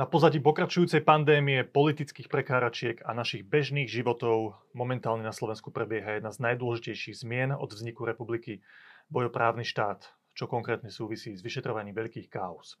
Na 0.00 0.08
pozadí 0.08 0.40
pokračujúcej 0.40 1.04
pandémie, 1.04 1.60
politických 1.60 2.32
prekáračiek 2.32 3.04
a 3.04 3.12
našich 3.12 3.44
bežných 3.44 3.84
životov 3.84 4.56
momentálne 4.72 5.20
na 5.20 5.28
Slovensku 5.28 5.68
prebieha 5.68 6.16
jedna 6.16 6.32
z 6.32 6.40
najdôležitejších 6.40 7.20
zmien 7.20 7.52
od 7.52 7.68
vzniku 7.68 8.08
republiky 8.08 8.64
bojoprávny 9.12 9.60
štát, 9.60 10.08
čo 10.32 10.48
konkrétne 10.48 10.88
súvisí 10.88 11.36
s 11.36 11.44
vyšetrovaním 11.44 11.92
veľkých 11.92 12.32
káuz. 12.32 12.80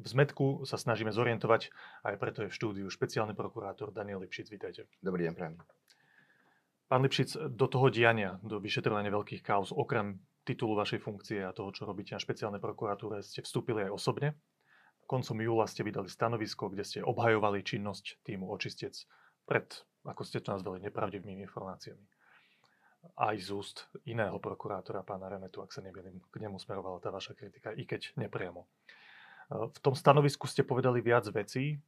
V 0.00 0.06
zmetku 0.08 0.64
sa 0.64 0.80
snažíme 0.80 1.12
zorientovať, 1.12 1.68
aj 2.08 2.16
preto 2.16 2.38
je 2.40 2.48
v 2.48 2.56
štúdiu 2.56 2.88
špeciálny 2.88 3.36
prokurátor 3.36 3.92
Daniel 3.92 4.24
Lipšic. 4.24 4.48
Vítajte. 4.48 4.88
Dobrý 5.04 5.28
deň, 5.28 5.36
prajem. 5.36 5.60
Pán 6.88 7.04
Lipšic, 7.04 7.52
do 7.52 7.68
toho 7.68 7.92
diania, 7.92 8.40
do 8.40 8.56
vyšetrovania 8.64 9.12
veľkých 9.12 9.44
káuz, 9.44 9.76
okrem 9.76 10.24
titulu 10.48 10.72
vašej 10.72 11.04
funkcie 11.04 11.44
a 11.44 11.52
toho, 11.52 11.68
čo 11.68 11.84
robíte 11.84 12.16
na 12.16 12.22
špeciálnej 12.24 12.64
prokuratúre, 12.64 13.20
ste 13.20 13.44
vstúpili 13.44 13.84
aj 13.84 13.92
osobne. 13.92 14.32
Koncom 15.06 15.38
júla 15.38 15.70
ste 15.70 15.86
vydali 15.86 16.10
stanovisko, 16.10 16.66
kde 16.68 16.82
ste 16.82 16.98
obhajovali 17.00 17.62
činnosť 17.62 18.26
týmu 18.26 18.50
Očistec 18.50 19.06
pred, 19.46 19.66
ako 20.02 20.22
ste 20.26 20.42
to 20.42 20.50
nazvali, 20.50 20.82
nepravdivými 20.82 21.46
informáciami. 21.46 22.02
Aj 23.14 23.38
z 23.38 23.54
úst 23.54 23.86
iného 24.02 24.34
prokurátora, 24.42 25.06
pána 25.06 25.30
Remetu, 25.30 25.62
ak 25.62 25.70
sa 25.70 25.78
nemýlim, 25.78 26.18
k 26.26 26.36
nemu 26.42 26.58
smerovala 26.58 26.98
tá 26.98 27.14
vaša 27.14 27.38
kritika, 27.38 27.70
i 27.70 27.86
keď 27.86 28.18
nepriamo. 28.18 28.66
V 29.46 29.78
tom 29.78 29.94
stanovisku 29.94 30.50
ste 30.50 30.66
povedali 30.66 30.98
viac 30.98 31.30
vecí. 31.30 31.78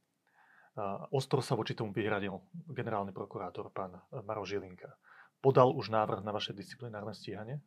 Ostro 1.11 1.43
sa 1.43 1.59
voči 1.59 1.75
tomu 1.75 1.91
vyhradil 1.91 2.39
generálny 2.71 3.11
prokurátor, 3.11 3.67
pán 3.75 3.99
Maro 4.23 4.47
Žilinka. 4.47 4.95
Podal 5.43 5.75
už 5.75 5.91
návrh 5.91 6.23
na 6.23 6.31
vaše 6.31 6.55
disciplinárne 6.55 7.11
stíhanie? 7.11 7.59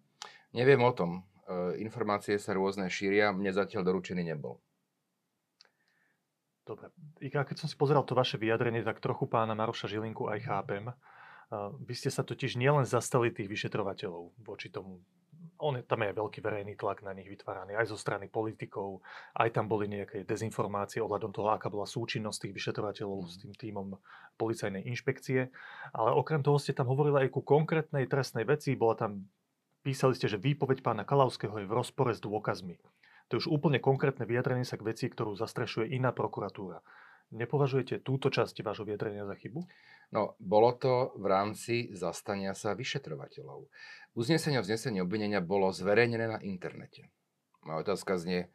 Neviem 0.57 0.81
o 0.81 0.93
tom. 0.93 1.25
E, 1.49 1.81
informácie 1.81 2.37
sa 2.37 2.53
rôzne 2.53 2.85
šíria, 2.93 3.33
mne 3.33 3.49
zatiaľ 3.49 3.89
doručený 3.89 4.29
nebol. 4.29 4.61
Dobre. 6.63 6.95
Ika, 7.19 7.43
keď 7.43 7.67
som 7.67 7.69
si 7.69 7.75
pozeral 7.75 8.07
to 8.07 8.15
vaše 8.15 8.39
vyjadrenie, 8.39 8.87
tak 8.87 9.03
trochu 9.03 9.27
pána 9.27 9.59
Maroša 9.59 9.91
Žilinku 9.91 10.31
aj 10.31 10.47
chápem. 10.47 10.95
Vy 11.83 11.95
ste 11.99 12.09
sa 12.09 12.23
totiž 12.23 12.55
nielen 12.55 12.87
zastali 12.87 13.35
tých 13.35 13.51
vyšetrovateľov 13.51 14.31
voči 14.41 14.71
tomu. 14.71 15.03
On, 15.63 15.75
tam 15.75 16.03
je 16.03 16.15
veľký 16.15 16.43
verejný 16.43 16.75
tlak 16.75 17.07
na 17.07 17.15
nich 17.15 17.27
vytváraný 17.27 17.79
aj 17.79 17.91
zo 17.91 17.99
strany 17.99 18.27
politikov, 18.27 19.03
aj 19.35 19.55
tam 19.55 19.71
boli 19.71 19.87
nejaké 19.87 20.27
dezinformácie 20.27 20.99
ohľadom 20.99 21.31
toho, 21.31 21.55
aká 21.55 21.71
bola 21.71 21.87
súčinnosť 21.87 22.47
tých 22.47 22.55
vyšetrovateľov 22.63 23.19
s 23.31 23.43
tým 23.43 23.55
týmom 23.55 23.95
policajnej 24.39 24.87
inšpekcie. 24.91 25.51
Ale 25.95 26.11
okrem 26.15 26.43
toho 26.43 26.59
ste 26.59 26.75
tam 26.75 26.91
hovorili 26.91 27.27
aj 27.27 27.35
ku 27.35 27.47
konkrétnej 27.47 28.11
trestnej 28.11 28.43
veci. 28.43 28.75
Bola 28.75 28.99
tam, 28.99 29.27
písali 29.87 30.19
ste, 30.19 30.27
že 30.27 30.39
výpoveď 30.39 30.83
pána 30.83 31.07
Kalavského 31.07 31.55
je 31.59 31.67
v 31.67 31.75
rozpore 31.75 32.11
s 32.11 32.23
dôkazmi. 32.23 32.79
To 33.33 33.41
je 33.41 33.49
už 33.49 33.57
úplne 33.57 33.81
konkrétne 33.81 34.29
vyjadrenie 34.29 34.69
sa 34.69 34.77
k 34.77 34.85
veci, 34.93 35.09
ktorú 35.09 35.33
zastrešuje 35.41 35.97
iná 35.97 36.13
prokuratúra. 36.13 36.85
Nepovažujete 37.33 38.05
túto 38.05 38.29
časť 38.29 38.61
vášho 38.61 38.85
vyjadrenia 38.85 39.25
za 39.25 39.33
chybu? 39.33 39.65
No, 40.13 40.37
bolo 40.37 40.77
to 40.77 41.17
v 41.17 41.33
rámci 41.33 41.89
zastania 41.97 42.53
sa 42.53 42.77
vyšetrovateľov. 42.77 43.73
Uznesenie 44.13 44.61
o 44.61 44.67
vznesení 44.69 45.01
obvinenia 45.01 45.41
bolo 45.41 45.73
zverejnené 45.73 46.29
na 46.29 46.39
internete. 46.45 47.09
Moja 47.65 47.89
otázka 47.89 48.21
znie, 48.21 48.53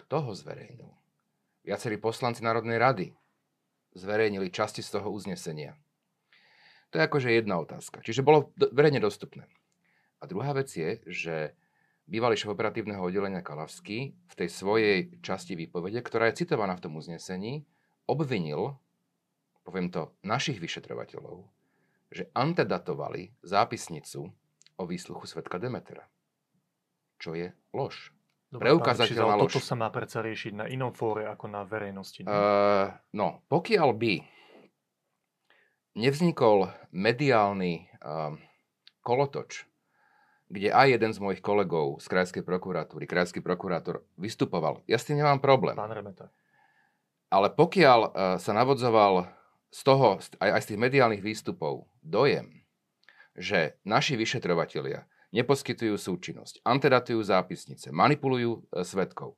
kto 0.00 0.24
ho 0.24 0.32
zverejnil? 0.32 0.96
Viacerí 1.68 2.00
poslanci 2.00 2.40
Národnej 2.40 2.80
rady 2.80 3.12
zverejnili 3.92 4.48
časti 4.48 4.80
z 4.80 4.96
toho 4.96 5.12
uznesenia. 5.12 5.76
To 6.88 6.96
je 6.96 7.04
akože 7.04 7.36
jedna 7.36 7.60
otázka. 7.60 8.00
Čiže 8.00 8.24
bolo 8.24 8.48
verejne 8.56 8.96
dostupné. 8.96 9.44
A 10.16 10.24
druhá 10.24 10.56
vec 10.56 10.72
je, 10.72 11.04
že 11.04 11.52
bývalý 12.06 12.38
šéf 12.38 12.54
operatívneho 12.54 13.02
oddelenia 13.02 13.42
Kalavský 13.42 14.14
v 14.14 14.34
tej 14.34 14.48
svojej 14.48 14.96
časti 15.20 15.58
výpovede, 15.58 15.98
ktorá 16.00 16.30
je 16.30 16.46
citovaná 16.46 16.78
v 16.78 16.86
tom 16.86 16.94
uznesení, 16.94 17.66
obvinil, 18.06 18.78
poviem 19.66 19.90
to, 19.90 20.14
našich 20.22 20.62
vyšetrovateľov, 20.62 21.42
že 22.14 22.30
antedatovali 22.32 23.34
zápisnicu 23.42 24.30
o 24.78 24.82
výsluchu 24.86 25.26
svetka 25.26 25.58
Demetera. 25.58 26.06
Čo 27.18 27.34
je 27.34 27.50
lož. 27.74 28.14
Dobre, 28.46 28.70
Preukázateľná 28.70 29.34
lož. 29.34 29.58
Toto 29.58 29.66
sa 29.66 29.74
má 29.74 29.90
predsa 29.90 30.22
riešiť 30.22 30.52
na 30.54 30.66
inom 30.70 30.94
fóre 30.94 31.26
ako 31.26 31.50
na 31.50 31.66
verejnosti. 31.66 32.22
Uh, 32.22 32.94
no, 33.10 33.42
pokiaľ 33.50 33.90
by 33.98 34.22
nevznikol 35.98 36.70
mediálny 36.94 37.90
uh, 37.98 38.38
kolotoč 39.02 39.66
kde 40.46 40.70
aj 40.70 40.94
jeden 40.94 41.10
z 41.10 41.18
mojich 41.18 41.42
kolegov 41.42 41.98
z 41.98 42.06
krajskej 42.06 42.42
prokuratúry, 42.46 43.10
krajský 43.10 43.42
prokurátor, 43.42 44.06
vystupoval. 44.14 44.86
Ja 44.86 44.98
s 44.98 45.06
tým 45.06 45.18
nemám 45.18 45.42
problém. 45.42 45.74
Pán 45.74 45.90
Remeta. 45.90 46.30
Ale 47.26 47.50
pokiaľ 47.50 48.00
uh, 48.06 48.10
sa 48.38 48.54
navodzoval 48.54 49.26
z 49.74 49.80
toho, 49.82 50.22
aj, 50.38 50.50
aj 50.54 50.60
z 50.62 50.68
tých 50.72 50.80
mediálnych 50.80 51.22
výstupov, 51.22 51.90
dojem, 51.98 52.62
že 53.34 53.74
naši 53.82 54.14
vyšetrovatelia 54.14 55.04
neposkytujú 55.34 55.98
súčinnosť, 55.98 56.62
antedatujú 56.62 57.18
zápisnice, 57.26 57.90
manipulujú 57.90 58.62
uh, 58.70 58.86
svetkov, 58.86 59.34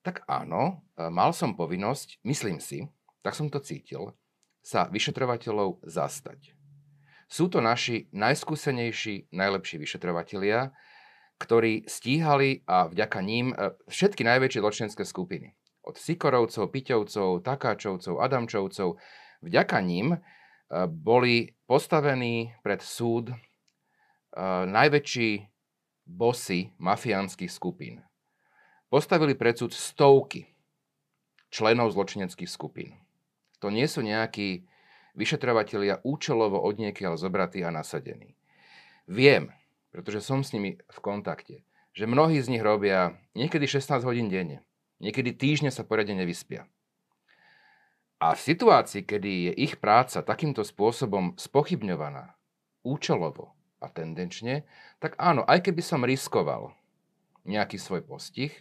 tak 0.00 0.24
áno, 0.24 0.80
uh, 0.96 1.12
mal 1.12 1.36
som 1.36 1.52
povinnosť, 1.52 2.24
myslím 2.24 2.64
si, 2.64 2.88
tak 3.20 3.36
som 3.36 3.52
to 3.52 3.60
cítil, 3.60 4.16
sa 4.64 4.88
vyšetrovateľov 4.88 5.84
zastať. 5.84 6.55
Sú 7.26 7.50
to 7.50 7.58
naši 7.58 8.06
najskúsenejší, 8.14 9.34
najlepší 9.34 9.82
vyšetrovatelia, 9.82 10.70
ktorí 11.36 11.84
stíhali 11.84 12.62
a 12.64 12.86
vďaka 12.88 13.18
ním 13.20 13.52
e, 13.52 13.74
všetky 13.90 14.24
najväčšie 14.24 14.62
zločinecké 14.62 15.04
skupiny. 15.04 15.52
Od 15.84 15.98
Sikorovcov, 15.98 16.72
Piťovcov, 16.72 17.44
Takáčovcov, 17.44 18.14
Adamčovcov. 18.22 18.96
Vďaka 19.44 19.78
ním 19.84 20.16
e, 20.16 20.18
boli 20.86 21.52
postavení 21.68 22.56
pred 22.64 22.80
súd 22.80 23.34
e, 23.34 23.36
najväčší 24.64 25.30
bosy 26.06 26.72
mafiánskych 26.78 27.50
skupín. 27.50 28.06
Postavili 28.86 29.34
pred 29.34 29.58
súd 29.58 29.74
stovky 29.74 30.46
členov 31.50 31.90
zločineckých 31.92 32.48
skupín. 32.48 32.96
To 33.60 33.68
nie 33.68 33.84
sú 33.90 34.00
nejakí 34.00 34.64
vyšetrovatelia 35.16 36.04
účelovo 36.04 36.60
odniekiaľ 36.60 37.16
zobratí 37.16 37.64
a 37.64 37.72
nasadení. 37.72 38.36
Viem, 39.08 39.50
pretože 39.90 40.20
som 40.20 40.44
s 40.44 40.52
nimi 40.52 40.76
v 40.76 40.98
kontakte, 41.00 41.64
že 41.96 42.04
mnohí 42.04 42.36
z 42.44 42.52
nich 42.52 42.60
robia 42.60 43.16
niekedy 43.32 43.64
16 43.64 44.04
hodín 44.04 44.28
denne, 44.28 44.60
niekedy 45.00 45.32
týždne 45.32 45.72
sa 45.72 45.82
poriadne 45.82 46.20
nevyspia. 46.20 46.68
A 48.16 48.32
v 48.32 48.40
situácii, 48.40 49.04
kedy 49.04 49.32
je 49.48 49.52
ich 49.68 49.76
práca 49.76 50.24
takýmto 50.24 50.64
spôsobom 50.64 51.36
spochybňovaná, 51.36 52.36
účelovo 52.80 53.52
a 53.76 53.92
tendenčne, 53.92 54.64
tak 55.00 55.16
áno, 55.20 55.44
aj 55.44 55.68
keby 55.68 55.82
som 55.84 56.00
riskoval 56.00 56.72
nejaký 57.44 57.76
svoj 57.76 58.06
postih, 58.08 58.52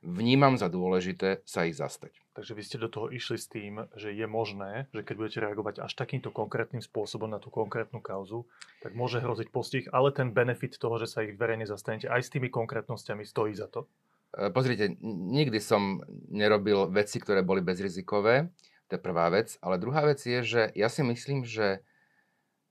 vnímam 0.00 0.56
za 0.56 0.72
dôležité 0.72 1.44
sa 1.44 1.68
ich 1.68 1.76
zastať. 1.76 2.21
Takže 2.32 2.56
vy 2.56 2.62
ste 2.64 2.80
do 2.80 2.88
toho 2.88 3.12
išli 3.12 3.36
s 3.36 3.44
tým, 3.44 3.84
že 3.92 4.08
je 4.08 4.24
možné, 4.24 4.88
že 4.96 5.04
keď 5.04 5.14
budete 5.20 5.38
reagovať 5.44 5.84
až 5.84 5.92
takýmto 5.92 6.32
konkrétnym 6.32 6.80
spôsobom 6.80 7.28
na 7.28 7.36
tú 7.36 7.52
konkrétnu 7.52 8.00
kauzu, 8.00 8.48
tak 8.80 8.96
môže 8.96 9.20
hroziť 9.20 9.52
postih, 9.52 9.84
ale 9.92 10.16
ten 10.16 10.32
benefit 10.32 10.80
toho, 10.80 10.96
že 10.96 11.12
sa 11.12 11.20
ich 11.20 11.36
verejne 11.36 11.68
zastanete 11.68 12.08
aj 12.08 12.24
s 12.24 12.32
tými 12.32 12.48
konkrétnosťami 12.48 13.28
stojí 13.28 13.52
za 13.52 13.68
to? 13.68 13.84
E, 14.32 14.48
pozrite, 14.48 14.96
nikdy 15.04 15.60
som 15.60 16.00
nerobil 16.32 16.88
veci, 16.88 17.20
ktoré 17.20 17.44
boli 17.44 17.60
bezrizikové, 17.60 18.48
to 18.88 18.96
je 18.96 19.04
prvá 19.04 19.28
vec. 19.28 19.60
Ale 19.60 19.76
druhá 19.76 20.00
vec 20.08 20.24
je, 20.24 20.40
že 20.40 20.62
ja 20.72 20.88
si 20.88 21.04
myslím, 21.04 21.44
že 21.44 21.84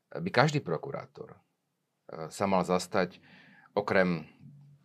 by 0.09 0.29
každý 0.33 0.65
prokurátor 0.65 1.37
e, 1.37 1.39
sa 2.33 2.49
mal 2.49 2.65
zastať 2.65 3.21
okrem 3.77 4.25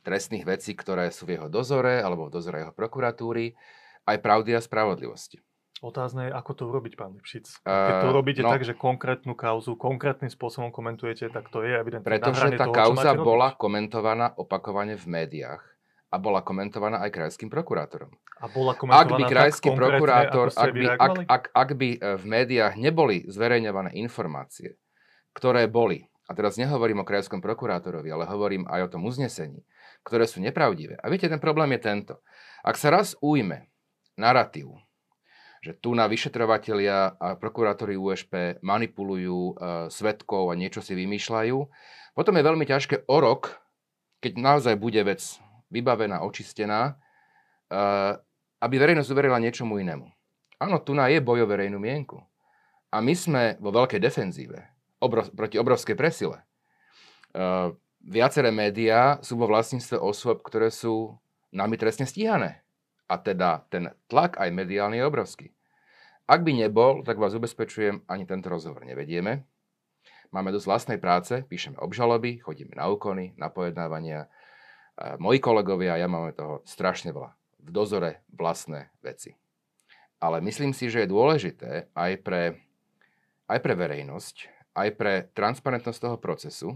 trestných 0.05 0.47
vecí, 0.47 0.77
ktoré 0.77 1.09
sú 1.11 1.27
v 1.27 1.41
jeho 1.41 1.49
dozore 1.51 1.99
alebo 1.99 2.29
v 2.29 2.35
dozore 2.39 2.63
jeho 2.63 2.77
prokuratúry, 2.77 3.59
aj 4.07 4.17
pravdy 4.23 4.55
a 4.55 4.61
spravodlivosti. 4.63 5.43
Otázne 5.85 6.29
je, 6.29 6.31
ako 6.33 6.53
to 6.57 6.63
urobiť, 6.73 6.97
pán 6.97 7.13
Lipšic. 7.21 7.61
Keď 7.61 7.95
to 8.01 8.09
robíte 8.09 8.41
no, 8.41 8.49
tak, 8.49 8.65
že 8.65 8.73
konkrétnu 8.73 9.37
kauzu 9.37 9.77
konkrétnym 9.77 10.33
spôsobom 10.33 10.73
komentujete, 10.73 11.29
tak 11.29 11.53
to 11.53 11.61
je 11.61 11.77
evidentne 11.77 12.09
Pretože 12.09 12.57
tá 12.57 12.65
toho, 12.65 12.73
kauza 12.73 13.13
bola 13.13 13.53
robiť. 13.53 13.61
komentovaná 13.61 14.27
opakovane 14.41 14.97
v 14.97 15.05
médiách 15.05 15.61
a 16.09 16.17
bola 16.17 16.41
komentovaná 16.41 17.05
aj 17.05 17.13
krajským 17.13 17.53
prokurátorom. 17.53 18.09
A 18.41 18.49
bola 18.49 18.73
komentovaná 18.73 19.05
ak 19.05 19.21
by 19.21 19.23
krajský 19.29 19.69
prokurátor, 19.77 20.47
ak 20.57 20.71
by, 20.73 20.87
ak, 20.97 21.15
ak, 21.29 21.45
ak 21.53 21.71
by 21.77 21.89
e, 21.93 21.99
v 22.17 22.25
médiách 22.25 22.75
neboli 22.81 23.29
zverejňované 23.29 23.93
informácie, 24.01 24.81
ktoré 25.37 25.69
boli, 25.69 26.09
a 26.25 26.33
teraz 26.33 26.57
nehovorím 26.57 27.05
o 27.05 27.09
krajskom 27.09 27.45
prokurátorovi, 27.45 28.09
ale 28.09 28.25
hovorím 28.25 28.65
aj 28.65 28.89
o 28.89 28.93
tom 28.97 29.05
uznesení, 29.05 29.61
ktoré 30.09 30.25
sú 30.25 30.41
nepravdivé. 30.41 30.97
A 31.05 31.13
viete, 31.13 31.29
ten 31.29 31.39
problém 31.39 31.77
je 31.77 31.85
tento. 31.85 32.15
Ak 32.65 32.81
sa 32.81 32.89
raz 32.89 33.13
ujme 33.21 33.69
narratív, 34.17 34.77
že 35.61 35.77
tu 35.77 35.93
na 35.93 36.09
vyšetrovatelia 36.09 37.17
a 37.17 37.37
prokurátori 37.37 37.97
USP 37.97 38.61
manipulujú 38.61 39.41
uh, 39.41 39.55
svetkov 39.93 40.53
a 40.53 40.59
niečo 40.59 40.85
si 40.85 40.97
vymýšľajú, 40.97 41.57
potom 42.17 42.35
je 42.37 42.47
veľmi 42.49 42.65
ťažké 42.65 43.09
o 43.09 43.17
rok, 43.21 43.61
keď 44.25 44.33
naozaj 44.41 44.75
bude 44.81 45.01
vec 45.05 45.21
vybavená, 45.69 46.25
očistená, 46.25 46.97
uh, 47.69 48.17
aby 48.63 48.75
verejnosť 48.81 49.13
uverila 49.13 49.43
niečomu 49.43 49.77
inému. 49.77 50.09
Áno, 50.57 50.81
tu 50.81 50.97
na 50.97 51.13
je 51.13 51.21
boj 51.21 51.45
o 51.45 51.51
verejnú 51.51 51.77
mienku. 51.77 52.25
A 52.89 53.05
my 53.05 53.13
sme 53.13 53.43
vo 53.61 53.69
veľkej 53.69 54.01
defenzíve 54.01 54.57
obrov, 55.03 55.29
proti 55.37 55.61
obrovskej 55.61 55.97
presile. 55.99 56.41
Uh, 57.37 57.77
viaceré 58.01 58.49
médiá 58.49 59.21
sú 59.21 59.37
vo 59.37 59.51
vlastníctve 59.51 60.01
osôb, 60.01 60.41
ktoré 60.41 60.73
sú 60.73 61.19
nami 61.53 61.77
trestne 61.77 62.09
stíhané. 62.09 62.66
A 63.07 63.15
teda 63.23 63.63
ten 63.71 63.95
tlak 64.11 64.39
aj 64.43 64.51
mediálny 64.51 64.99
je 64.99 65.07
obrovský. 65.07 65.47
Ak 66.27 66.43
by 66.43 66.59
nebol, 66.59 67.07
tak 67.07 67.23
vás 67.23 67.39
ubezpečujem, 67.39 68.03
ani 68.11 68.27
tento 68.27 68.51
rozhovor 68.51 68.83
nevedieme. 68.83 69.47
Máme 70.35 70.51
dosť 70.51 70.67
vlastnej 70.67 70.99
práce, 70.99 71.47
píšeme 71.47 71.79
obžaloby, 71.79 72.43
chodíme 72.43 72.75
na 72.75 72.91
úkony, 72.91 73.39
na 73.39 73.47
pojednávania. 73.47 74.27
Moji 75.23 75.39
kolegovia 75.39 75.95
a 75.95 76.03
ja 76.03 76.11
máme 76.11 76.35
toho 76.35 76.67
strašne 76.67 77.15
veľa. 77.15 77.31
V 77.63 77.71
dozore 77.71 78.27
vlastné 78.35 78.91
veci. 79.07 79.39
Ale 80.19 80.43
myslím 80.43 80.75
si, 80.75 80.91
že 80.91 81.07
je 81.07 81.13
dôležité 81.15 81.71
aj 81.95 82.13
pre, 82.27 82.59
aj 83.47 83.59
pre 83.63 83.75
verejnosť, 83.79 84.37
aj 84.75 84.89
pre 84.99 85.15
transparentnosť 85.31 85.99
toho 86.03 86.19
procesu, 86.19 86.75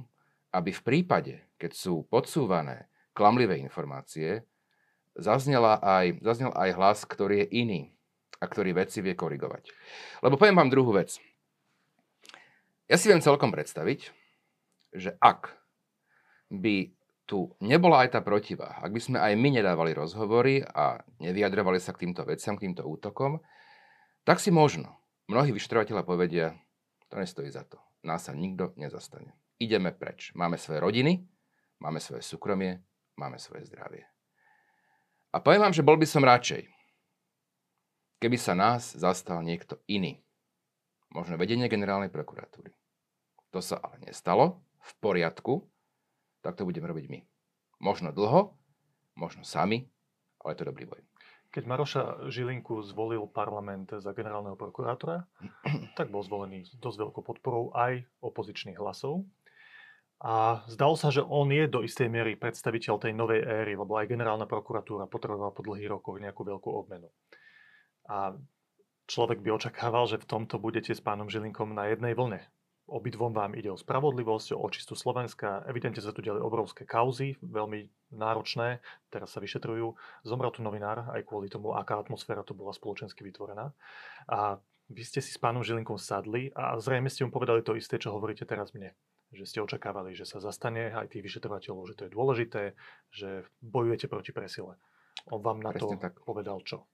aby 0.55 0.71
v 0.71 0.82
prípade, 0.87 1.35
keď 1.59 1.75
sú 1.75 2.06
podsúvané 2.06 2.87
klamlivé 3.17 3.59
informácie, 3.59 4.47
zaznela 5.16 5.80
aj, 5.80 6.22
zaznel 6.22 6.52
aj 6.54 6.70
hlas, 6.76 6.98
ktorý 7.06 7.46
je 7.46 7.48
iný 7.62 7.80
a 8.40 8.48
ktorý 8.48 8.72
veci 8.76 9.04
vie 9.04 9.14
korigovať. 9.14 9.68
Lebo 10.24 10.40
poviem 10.40 10.56
vám 10.56 10.72
druhú 10.72 10.96
vec. 10.96 11.20
Ja 12.90 12.98
si 12.98 13.06
viem 13.06 13.22
celkom 13.22 13.54
predstaviť, 13.54 14.10
že 14.90 15.14
ak 15.22 15.54
by 16.50 16.90
tu 17.30 17.54
nebola 17.62 18.02
aj 18.02 18.18
tá 18.18 18.20
protiváha, 18.26 18.82
ak 18.82 18.90
by 18.90 19.00
sme 19.00 19.18
aj 19.22 19.38
my 19.38 19.62
nedávali 19.62 19.94
rozhovory 19.94 20.66
a 20.66 20.98
nevyjadrovali 21.22 21.78
sa 21.78 21.94
k 21.94 22.02
týmto 22.02 22.26
veciam, 22.26 22.58
k 22.58 22.66
týmto 22.66 22.82
útokom, 22.82 23.38
tak 24.26 24.42
si 24.42 24.50
možno 24.50 24.98
mnohí 25.30 25.54
vyšetrovateľa 25.54 26.02
povedia, 26.02 26.58
to 27.06 27.22
nestojí 27.22 27.46
za 27.54 27.62
to. 27.62 27.78
Nás 28.02 28.26
sa 28.26 28.34
nikto 28.34 28.74
nezastane. 28.74 29.38
Ideme 29.62 29.94
preč. 29.94 30.34
Máme 30.34 30.58
svoje 30.58 30.82
rodiny, 30.82 31.22
máme 31.78 32.02
svoje 32.02 32.26
súkromie, 32.26 32.82
máme 33.14 33.38
svoje 33.38 33.70
zdravie. 33.70 34.10
A 35.31 35.38
poviem 35.38 35.62
vám, 35.62 35.77
že 35.77 35.87
bol 35.87 35.94
by 35.94 36.06
som 36.06 36.27
radšej, 36.27 36.67
keby 38.19 38.37
sa 38.37 38.59
nás 38.59 38.94
zastal 38.99 39.41
niekto 39.47 39.79
iný. 39.87 40.19
Možno 41.11 41.38
vedenie 41.38 41.71
generálnej 41.71 42.11
prokuratúry. 42.11 42.71
To 43.50 43.59
sa 43.59 43.82
ale 43.82 43.99
nestalo. 44.06 44.62
V 44.81 44.93
poriadku 45.03 45.71
tak 46.41 46.56
to 46.56 46.65
budeme 46.65 46.88
robiť 46.88 47.06
my. 47.09 47.21
Možno 47.81 48.12
dlho, 48.12 48.56
možno 49.17 49.44
sami, 49.44 49.88
ale 50.41 50.56
to 50.56 50.65
je 50.65 50.71
dobrý 50.73 50.85
boj. 50.88 51.00
Keď 51.50 51.67
Maroša 51.67 52.03
Žilinku 52.31 52.79
zvolil 52.87 53.27
parlament 53.27 53.91
za 53.99 54.15
generálneho 54.15 54.55
prokurátora, 54.55 55.27
tak 55.99 56.09
bol 56.09 56.23
zvolený 56.25 56.65
s 56.65 56.73
dosť 56.79 57.09
veľkou 57.09 57.23
podporou 57.25 57.75
aj 57.75 58.06
opozičných 58.23 58.79
hlasov. 58.79 59.27
A 60.20 60.61
zdalo 60.69 61.00
sa, 61.00 61.08
že 61.08 61.25
on 61.25 61.49
je 61.49 61.64
do 61.64 61.81
istej 61.81 62.12
miery 62.12 62.37
predstaviteľ 62.37 63.00
tej 63.00 63.17
novej 63.17 63.40
éry, 63.40 63.72
lebo 63.72 63.96
aj 63.96 64.12
generálna 64.12 64.44
prokuratúra 64.44 65.08
potrebovala 65.08 65.49
po 65.49 65.64
dlhých 65.64 65.88
rokoch 65.96 66.20
nejakú 66.20 66.44
veľkú 66.44 66.69
obmenu. 66.69 67.08
A 68.05 68.37
človek 69.08 69.40
by 69.40 69.56
očakával, 69.56 70.05
že 70.05 70.20
v 70.20 70.28
tomto 70.28 70.61
budete 70.61 70.93
s 70.93 71.00
pánom 71.00 71.32
Žilinkom 71.32 71.72
na 71.72 71.88
jednej 71.88 72.12
vlne. 72.12 72.44
Obidvom 72.90 73.32
vám 73.32 73.55
ide 73.55 73.70
o 73.70 73.78
spravodlivosť, 73.78 74.52
o 74.52 74.61
očistu 74.67 74.99
Slovenska. 74.99 75.62
Evidentne 75.64 76.02
sa 76.02 76.12
tu 76.12 76.20
diali 76.20 76.43
obrovské 76.43 76.84
kauzy, 76.84 77.38
veľmi 77.40 78.12
náročné, 78.12 78.82
teraz 79.08 79.32
sa 79.32 79.40
vyšetrujú. 79.40 79.94
Zomrel 80.26 80.50
tu 80.50 80.61
novinár 80.61 81.06
aj 81.14 81.22
kvôli 81.22 81.46
tomu, 81.46 81.72
aká 81.72 81.96
atmosféra 81.96 82.43
tu 82.43 82.52
bola 82.52 82.75
spoločensky 82.75 83.22
vytvorená. 83.22 83.72
A 84.26 84.58
vy 84.90 85.02
ste 85.06 85.22
si 85.22 85.31
s 85.31 85.38
pánom 85.38 85.62
Žilinkom 85.62 85.96
sadli 85.96 86.50
a 86.52 86.75
zrejme 86.82 87.06
ste 87.06 87.22
mu 87.22 87.31
povedali 87.31 87.62
to 87.62 87.78
isté, 87.78 87.94
čo 87.94 88.11
hovoríte 88.11 88.43
teraz 88.43 88.75
mne. 88.75 88.90
Že 89.31 89.44
ste 89.47 89.59
očakávali, 89.62 90.19
že 90.19 90.27
sa 90.27 90.43
zastane 90.43 90.91
aj 90.91 91.15
tých 91.15 91.23
vyšetrovateľov, 91.23 91.87
že 91.87 91.94
to 91.94 92.03
je 92.06 92.11
dôležité, 92.11 92.62
že 93.15 93.47
bojujete 93.62 94.11
proti 94.11 94.35
presile. 94.35 94.75
On 95.31 95.38
vám 95.38 95.62
na 95.62 95.71
Presne 95.71 95.97
to 95.97 96.03
tak. 96.03 96.19
povedal 96.27 96.59
čo? 96.67 96.91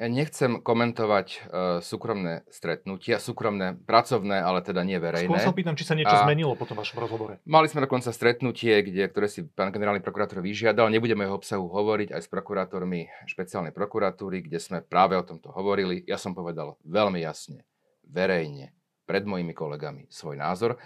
Ja 0.00 0.08
nechcem 0.08 0.64
komentovať 0.64 1.26
uh, 1.28 1.40
súkromné 1.84 2.48
stretnutia, 2.48 3.20
súkromné, 3.20 3.76
pracovné, 3.84 4.40
ale 4.40 4.64
teda 4.64 4.80
nie 4.80 4.96
verejné. 4.96 5.28
Skôr 5.28 5.44
sa 5.44 5.52
pýtam, 5.52 5.76
či 5.76 5.84
sa 5.84 5.92
niečo 5.92 6.16
a 6.16 6.24
zmenilo 6.24 6.56
po 6.56 6.64
tom 6.64 6.80
vašom 6.80 6.96
rozhovore. 7.04 7.36
Mali 7.44 7.68
sme 7.68 7.84
dokonca 7.84 8.08
stretnutie, 8.08 8.80
kde, 8.80 9.12
ktoré 9.12 9.28
si 9.28 9.44
pán 9.44 9.68
generálny 9.68 10.00
prokurátor 10.00 10.40
vyžiadal. 10.40 10.88
Nebudeme 10.88 11.28
jeho 11.28 11.36
obsahu 11.36 11.68
hovoriť 11.68 12.16
aj 12.16 12.20
s 12.24 12.28
prokurátormi 12.32 13.12
špeciálnej 13.28 13.76
prokuratúry, 13.76 14.40
kde 14.48 14.56
sme 14.56 14.80
práve 14.80 15.20
o 15.20 15.26
tomto 15.26 15.52
hovorili. 15.52 16.00
Ja 16.08 16.16
som 16.16 16.32
povedal 16.32 16.80
veľmi 16.88 17.20
jasne, 17.20 17.68
verejne, 18.08 18.72
pred 19.10 19.26
mojimi 19.26 19.50
kolegami 19.50 20.06
svoj 20.06 20.38
názor 20.38 20.78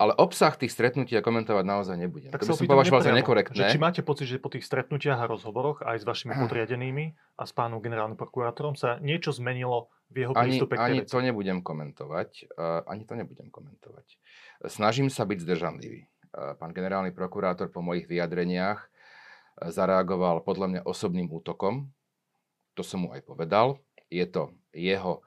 ale 0.00 0.16
obsah 0.16 0.56
tých 0.56 0.72
stretnutí 0.72 1.12
ja 1.12 1.20
komentovať 1.20 1.60
naozaj 1.60 1.96
nebudem. 2.00 2.32
Tak 2.32 2.40
to 2.40 2.56
by 2.56 2.64
som 2.64 2.72
považoval 2.72 3.04
za 3.04 3.12
nekorektné. 3.12 3.52
Že 3.52 3.76
či 3.76 3.76
máte 3.76 4.00
pocit, 4.00 4.32
že 4.32 4.40
po 4.40 4.48
tých 4.48 4.64
stretnutiach 4.64 5.20
a 5.20 5.28
rozhovoroch 5.28 5.84
aj 5.84 6.00
s 6.00 6.04
vašimi 6.08 6.40
podriadenými 6.40 7.36
a 7.36 7.44
s 7.44 7.52
pánom 7.52 7.84
generálnym 7.84 8.16
prokurátorom 8.16 8.80
sa 8.80 8.96
niečo 9.04 9.36
zmenilo 9.36 9.92
v 10.08 10.24
jeho 10.24 10.32
prístupe 10.32 10.80
ani, 10.80 11.04
Ani 11.04 11.06
to 11.06 11.20
nebudem 11.20 11.60
komentovať. 11.60 12.48
Uh, 12.56 12.80
ani 12.88 13.04
to 13.04 13.12
nebudem 13.12 13.52
komentovať. 13.52 14.16
Snažím 14.72 15.12
sa 15.12 15.28
byť 15.28 15.36
zdržanlivý. 15.44 16.08
Uh, 16.32 16.56
pán 16.56 16.72
generálny 16.72 17.12
prokurátor 17.12 17.68
po 17.68 17.84
mojich 17.84 18.08
vyjadreniach 18.08 18.80
uh, 18.80 18.88
zareagoval 19.68 20.40
podľa 20.48 20.66
mňa 20.72 20.82
osobným 20.88 21.28
útokom. 21.28 21.92
To 22.72 22.80
som 22.80 23.04
mu 23.04 23.12
aj 23.12 23.20
povedal. 23.28 23.76
Je 24.08 24.24
to 24.24 24.56
jeho 24.72 25.20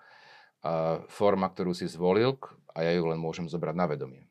forma, 1.11 1.51
ktorú 1.51 1.75
si 1.75 1.91
zvolil 1.91 2.39
a 2.71 2.87
ja 2.87 2.95
ju 2.95 3.03
len 3.11 3.19
môžem 3.19 3.45
zobrať 3.51 3.75
na 3.75 3.85
vedomie 3.85 4.23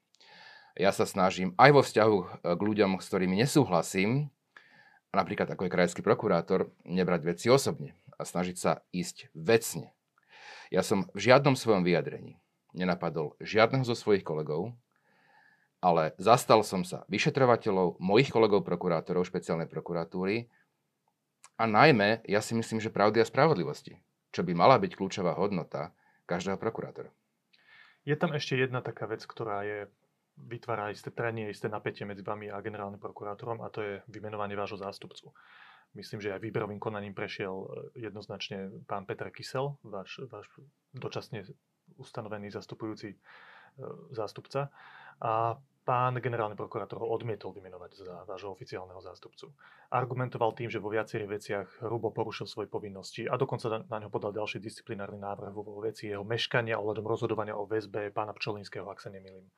ja 0.77 0.91
sa 0.93 1.05
snažím 1.05 1.53
aj 1.61 1.71
vo 1.73 1.83
vzťahu 1.85 2.17
e, 2.17 2.27
k 2.57 2.61
ľuďom, 2.61 2.97
s 3.01 3.09
ktorými 3.09 3.37
nesúhlasím, 3.37 4.33
napríklad 5.13 5.49
ako 5.53 5.69
je 5.69 5.75
krajský 5.75 6.01
prokurátor, 6.01 6.73
nebrať 6.89 7.21
veci 7.29 7.47
osobne 7.53 7.93
a 8.17 8.25
snažiť 8.25 8.57
sa 8.57 8.81
ísť 8.93 9.29
vecne. 9.37 9.93
Ja 10.73 10.81
som 10.81 11.05
v 11.13 11.29
žiadnom 11.29 11.53
svojom 11.53 11.85
vyjadrení 11.85 12.41
nenapadol 12.73 13.37
žiadneho 13.45 13.85
zo 13.85 13.93
svojich 13.93 14.25
kolegov, 14.25 14.73
ale 15.85 16.17
zastal 16.17 16.65
som 16.65 16.87
sa 16.87 17.05
vyšetrovateľov, 17.13 18.01
mojich 18.01 18.33
kolegov 18.33 18.65
prokurátorov 18.65 19.29
špeciálnej 19.29 19.69
prokuratúry 19.69 20.49
a 21.61 21.69
najmä, 21.69 22.25
ja 22.25 22.41
si 22.41 22.57
myslím, 22.57 22.81
že 22.81 22.89
pravdy 22.89 23.21
a 23.21 23.29
spravodlivosti, 23.29 24.01
čo 24.33 24.41
by 24.41 24.57
mala 24.57 24.81
byť 24.81 24.97
kľúčová 24.97 25.37
hodnota 25.37 25.93
každého 26.27 26.59
prokurátora. 26.59 27.11
Je 28.03 28.19
tam 28.19 28.35
ešte 28.35 28.59
jedna 28.59 28.83
taká 28.83 29.07
vec, 29.07 29.23
ktorá 29.23 29.63
je 29.63 29.87
vytvára 30.37 30.91
isté 30.91 31.13
trenie, 31.13 31.53
isté 31.53 31.69
napätie 31.69 32.03
medzi 32.09 32.25
vami 32.25 32.51
a 32.51 32.65
generálnym 32.65 32.99
prokurátorom 32.99 33.63
a 33.63 33.71
to 33.71 33.85
je 33.85 33.95
vymenovanie 34.09 34.57
vášho 34.57 34.81
zástupcu. 34.81 35.31
Myslím, 35.93 36.25
že 36.25 36.33
aj 36.33 36.41
výberovým 36.41 36.81
konaním 36.81 37.13
prešiel 37.13 37.53
e, 37.53 37.67
jednoznačne 38.09 38.73
pán 38.89 39.05
Petr 39.05 39.29
Kysel, 39.29 39.77
váš, 39.85 40.25
váš 40.33 40.49
dočasne 40.97 41.45
ustanovený 42.01 42.49
zastupujúci 42.49 43.13
e, 43.13 43.17
zástupca. 44.17 44.73
A 45.21 45.61
pán 45.83 46.23
generálny 46.23 46.55
prokurátor 46.55 47.03
ho 47.03 47.11
odmietol 47.11 47.51
vymenovať 47.51 47.93
za 48.07 48.15
vášho 48.23 48.55
oficiálneho 48.55 49.03
zástupcu. 49.03 49.51
Argumentoval 49.91 50.55
tým, 50.55 50.71
že 50.71 50.79
vo 50.79 50.95
viacerých 50.95 51.31
veciach 51.31 51.69
hrubo 51.83 52.15
porušil 52.15 52.47
svoje 52.47 52.71
povinnosti 52.71 53.27
a 53.27 53.35
dokonca 53.35 53.83
na 53.91 53.99
ňo 53.99 54.09
podal 54.09 54.31
ďalší 54.31 54.63
disciplinárny 54.63 55.19
návrh 55.19 55.51
vo 55.51 55.83
veci 55.83 56.09
jeho 56.09 56.23
meškania 56.23 56.79
ohľadom 56.79 57.07
rozhodovania 57.07 57.59
o 57.59 57.67
väzbe 57.67 58.15
pána 58.15 58.31
Pčolinského, 58.33 58.87
ak 58.87 59.03
sa 59.03 59.11
nemýlim. 59.11 59.51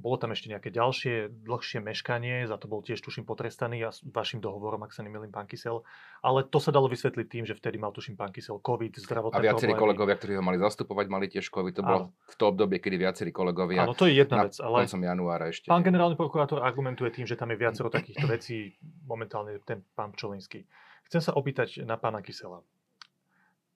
Bolo 0.00 0.16
tam 0.16 0.32
ešte 0.32 0.48
nejaké 0.48 0.72
ďalšie, 0.72 1.44
dlhšie 1.44 1.78
meškanie, 1.84 2.48
za 2.48 2.56
to 2.56 2.66
bol 2.66 2.80
tiež, 2.80 3.00
tuším, 3.00 3.28
potrestaný 3.28 3.84
a 3.84 3.90
s 3.92 4.00
vašim 4.02 4.40
dohovorom, 4.40 4.82
ak 4.86 4.92
sa 4.96 5.04
nemýlim, 5.04 5.28
pán 5.28 5.44
Kysel. 5.44 5.84
Ale 6.24 6.44
to 6.48 6.58
sa 6.60 6.72
dalo 6.72 6.88
vysvetliť 6.88 7.26
tým, 7.28 7.44
že 7.44 7.54
vtedy 7.56 7.76
mal, 7.76 7.92
tuším, 7.92 8.16
pán 8.16 8.32
Kysel 8.32 8.58
COVID, 8.62 8.98
zdravotné 8.98 9.36
A 9.36 9.44
viacerí 9.44 9.72
problémy. 9.72 9.82
kolegovia, 9.82 10.14
ktorí 10.18 10.32
ho 10.38 10.44
mali 10.44 10.58
zastupovať, 10.58 11.06
mali 11.12 11.26
tiež 11.28 11.46
COVID. 11.52 11.74
To 11.78 11.82
bolo 11.82 12.00
v 12.12 12.34
to 12.34 12.44
obdobie, 12.48 12.78
kedy 12.80 12.96
viacerí 12.96 13.30
kolegovia... 13.30 13.84
Áno, 13.84 13.94
to 13.94 14.08
je 14.08 14.16
jedna 14.16 14.48
vec, 14.48 14.56
ale... 14.58 14.88
Koncom 14.88 15.02
januára 15.04 15.44
ešte. 15.52 15.68
Pán 15.68 15.84
generálny 15.84 16.16
prokurátor 16.16 16.64
argumentuje 16.64 17.12
tým, 17.12 17.26
že 17.28 17.36
tam 17.36 17.52
je 17.52 17.58
viacero 17.60 17.92
takýchto 17.92 18.26
vecí, 18.26 18.74
momentálne 19.06 19.60
ten 19.62 19.84
pán 19.94 20.12
Pčolinský. 20.12 20.64
Chcem 21.06 21.20
sa 21.20 21.36
opýtať 21.36 21.84
na 21.84 22.00
pána 22.00 22.24
Kysela 22.24 22.64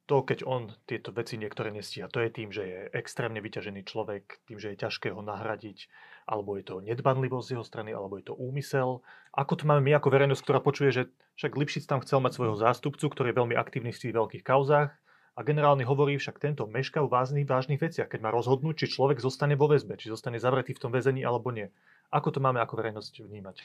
to, 0.06 0.22
keď 0.22 0.46
on 0.46 0.70
tieto 0.86 1.10
veci 1.10 1.34
niektoré 1.34 1.75
nestíha, 1.75 2.06
to 2.06 2.22
je 2.22 2.30
tým, 2.30 2.54
že 2.54 2.62
je 2.62 2.80
extrémne 2.94 3.42
vyťažený 3.42 3.82
človek, 3.82 4.38
tým, 4.46 4.58
že 4.62 4.72
je 4.72 4.86
ťažké 4.86 5.10
ho 5.10 5.20
nahradiť, 5.20 5.90
alebo 6.30 6.54
je 6.54 6.64
to 6.66 6.78
nedbanlivosť 6.82 7.46
z 7.46 7.52
jeho 7.58 7.66
strany, 7.66 7.90
alebo 7.90 8.18
je 8.18 8.30
to 8.30 8.34
úmysel. 8.38 9.02
Ako 9.34 9.58
to 9.58 9.66
máme 9.66 9.82
my 9.82 9.98
ako 9.98 10.14
verejnosť, 10.14 10.42
ktorá 10.46 10.62
počuje, 10.62 10.90
že 10.94 11.02
však 11.38 11.58
Lipšic 11.58 11.84
tam 11.90 12.00
chcel 12.06 12.22
mať 12.22 12.38
svojho 12.38 12.56
zástupcu, 12.56 13.04
ktorý 13.10 13.34
je 13.34 13.38
veľmi 13.42 13.54
aktívny 13.58 13.90
v 13.90 14.00
tých 14.00 14.14
veľkých 14.14 14.46
kauzách, 14.46 14.94
a 15.36 15.44
generálny 15.44 15.84
hovorí 15.84 16.16
však 16.16 16.40
tento 16.40 16.64
meška 16.64 17.04
v 17.04 17.12
vážnych, 17.12 17.44
vážnych 17.44 17.76
veciach, 17.76 18.08
keď 18.08 18.25
má 18.25 18.32
rozhodnúť, 18.32 18.80
či 18.80 18.96
človek 18.96 19.20
zostane 19.20 19.52
vo 19.52 19.68
väzbe, 19.68 20.00
či 20.00 20.08
zostane 20.08 20.40
zavretý 20.40 20.72
v 20.72 20.88
tom 20.88 20.88
väzení 20.88 21.28
alebo 21.28 21.52
nie. 21.52 21.68
Ako 22.08 22.32
to 22.32 22.40
máme 22.40 22.56
ako 22.56 22.80
verejnosť 22.80 23.20
vnímať? 23.20 23.60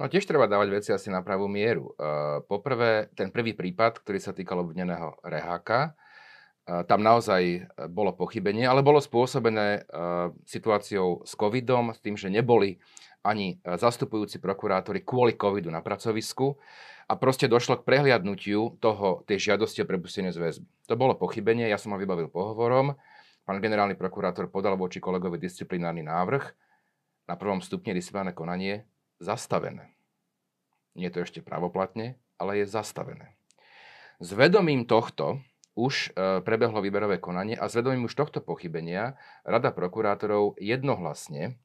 No 0.00 0.08
tiež 0.08 0.24
treba 0.24 0.48
dávať 0.48 0.68
veci 0.72 0.90
asi 0.90 1.12
na 1.12 1.20
pravú 1.20 1.46
mieru. 1.52 1.92
Poprvé, 2.48 3.12
ten 3.12 3.28
prvý 3.28 3.52
prípad, 3.52 4.00
ktorý 4.00 4.18
sa 4.18 4.32
týkal 4.32 4.64
obvineného 4.64 5.20
Reháka, 5.20 5.92
tam 6.62 7.02
naozaj 7.02 7.68
bolo 7.90 8.14
pochybenie, 8.14 8.64
ale 8.64 8.86
bolo 8.86 9.02
spôsobené 9.02 9.84
situáciou 10.48 11.26
s 11.26 11.36
covidom, 11.36 11.92
s 11.92 12.00
tým, 12.00 12.16
že 12.16 12.32
neboli 12.32 12.80
ani 13.22 13.60
zastupujúci 13.62 14.42
prokurátori 14.42 15.04
kvôli 15.04 15.36
covidu 15.38 15.70
na 15.70 15.84
pracovisku 15.84 16.58
a 17.06 17.18
proste 17.18 17.46
došlo 17.50 17.82
k 17.82 17.86
prehliadnutiu 17.86 18.78
toho, 18.82 19.22
tej 19.28 19.52
žiadosti 19.52 19.84
o 19.84 19.90
prepustenie 19.90 20.32
z 20.34 20.38
väzby. 20.38 20.66
To 20.88 20.94
bolo 20.96 21.14
pochybenie, 21.14 21.68
ja 21.68 21.78
som 21.78 21.94
ho 21.94 21.98
vybavil 22.00 22.32
pohovorom. 22.32 22.96
Pán 23.42 23.58
generálny 23.58 23.98
prokurátor 23.98 24.46
podal 24.48 24.78
voči 24.78 25.02
kolegovi 25.02 25.38
disciplinárny 25.38 26.06
návrh 26.06 26.44
na 27.26 27.34
prvom 27.34 27.58
stupne 27.58 27.90
disciplinárne 27.94 28.34
konanie 28.34 28.86
zastavené. 29.22 29.94
Nie 30.98 31.08
je 31.08 31.14
to 31.14 31.24
ešte 31.24 31.40
pravoplatne, 31.40 32.18
ale 32.36 32.60
je 32.60 32.66
zastavené. 32.66 33.38
S 34.18 34.34
vedomím 34.34 34.84
tohto 34.84 35.40
už 35.72 36.12
e, 36.12 36.42
prebehlo 36.44 36.84
výberové 36.84 37.16
konanie 37.16 37.56
a 37.56 37.70
s 37.70 37.78
vedomím 37.78 38.10
už 38.10 38.18
tohto 38.18 38.44
pochybenia 38.44 39.16
Rada 39.46 39.72
prokurátorov 39.72 40.60
jednohlasne 40.60 41.56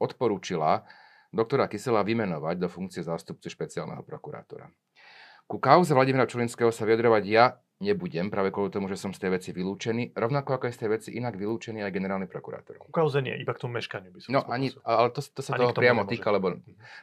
odporúčila 0.00 0.88
doktora 1.34 1.68
Kysela 1.68 2.00
vymenovať 2.00 2.56
do 2.56 2.68
funkcie 2.72 3.04
zástupcu 3.04 3.48
špeciálneho 3.52 4.00
prokurátora. 4.04 4.72
Ku 5.44 5.60
kauze 5.60 5.92
Vladimíra 5.92 6.24
Čulinského 6.24 6.72
sa 6.72 6.88
vyjadrovať 6.88 7.24
ja 7.28 7.60
nebudem, 7.82 8.30
práve 8.30 8.54
kvôli 8.54 8.70
tomu, 8.70 8.86
že 8.86 8.94
som 8.94 9.10
z 9.10 9.26
tej 9.26 9.30
veci 9.34 9.50
vylúčený, 9.50 10.14
rovnako 10.14 10.54
ako 10.54 10.64
aj 10.70 10.74
z 10.74 10.80
tej 10.86 10.90
veci 10.94 11.08
inak 11.18 11.34
vylúčený 11.34 11.82
aj 11.82 11.90
generálny 11.90 12.30
prokurátor. 12.30 12.78
Ku 12.78 12.94
kauze 12.94 13.18
nie, 13.18 13.34
iba 13.34 13.50
k 13.50 13.58
tomu 13.58 13.82
meškaniu 13.82 14.14
by 14.14 14.18
som 14.22 14.30
No 14.30 14.46
ani, 14.46 14.70
ale 14.86 15.10
to, 15.10 15.18
to 15.18 15.42
sa 15.42 15.58
ani 15.58 15.66
toho 15.66 15.74
priamo 15.74 16.06
nemôže. 16.06 16.14
týka, 16.14 16.30
lebo 16.30 16.54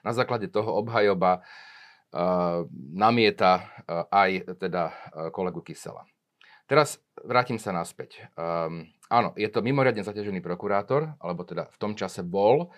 na 0.02 0.12
základe 0.16 0.48
toho 0.48 0.72
obhajoba 0.80 1.44
uh, 2.16 2.64
namieta 2.96 3.68
uh, 3.86 4.08
aj 4.08 4.56
teda 4.56 4.84
uh, 4.90 5.28
kolegu 5.36 5.60
Kysela. 5.60 6.08
Teraz 6.64 7.02
vrátim 7.22 7.60
sa 7.60 7.76
naspäť. 7.76 8.24
Um, 8.40 8.88
áno, 9.12 9.36
je 9.36 9.50
to 9.52 9.60
mimoriadne 9.60 10.06
zaťažený 10.06 10.40
prokurátor, 10.40 11.18
alebo 11.20 11.44
teda 11.44 11.68
v 11.68 11.78
tom 11.82 11.94
čase 12.00 12.24
bol. 12.24 12.72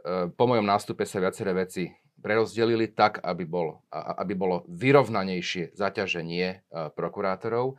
Uh, 0.00 0.32
po 0.32 0.48
mojom 0.48 0.64
nástupe 0.64 1.04
sa 1.04 1.20
viaceré 1.20 1.52
veci 1.52 1.90
prerozdelili 2.22 2.88
tak, 2.88 3.18
aby, 3.26 3.42
bol, 3.42 3.82
aby 3.92 4.32
bolo 4.38 4.62
vyrovnanejšie 4.70 5.74
zaťaženie 5.74 6.64
uh, 6.70 6.88
prokurátorov, 6.94 7.76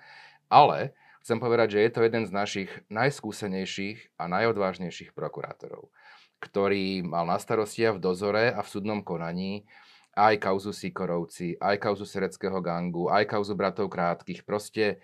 ale 0.52 0.94
chcem 1.24 1.40
povedať, 1.40 1.80
že 1.80 1.84
je 1.88 1.92
to 1.96 2.00
jeden 2.04 2.24
z 2.28 2.32
našich 2.36 2.70
najskúsenejších 2.92 4.20
a 4.20 4.28
najodvážnejších 4.28 5.16
prokurátorov, 5.16 5.88
ktorý 6.44 7.02
mal 7.08 7.24
na 7.24 7.40
starosti 7.40 7.88
v 7.90 8.04
dozore 8.04 8.52
a 8.52 8.60
v 8.60 8.72
súdnom 8.72 9.00
konaní 9.02 9.64
aj 10.14 10.38
kauzu 10.38 10.70
Sikorovci, 10.70 11.58
aj 11.58 11.82
kauzu 11.82 12.06
Sereckého 12.06 12.62
gangu, 12.62 13.10
aj 13.10 13.26
kauzu 13.26 13.58
bratov 13.58 13.90
Krátkých. 13.90 14.46
Proste 14.46 15.02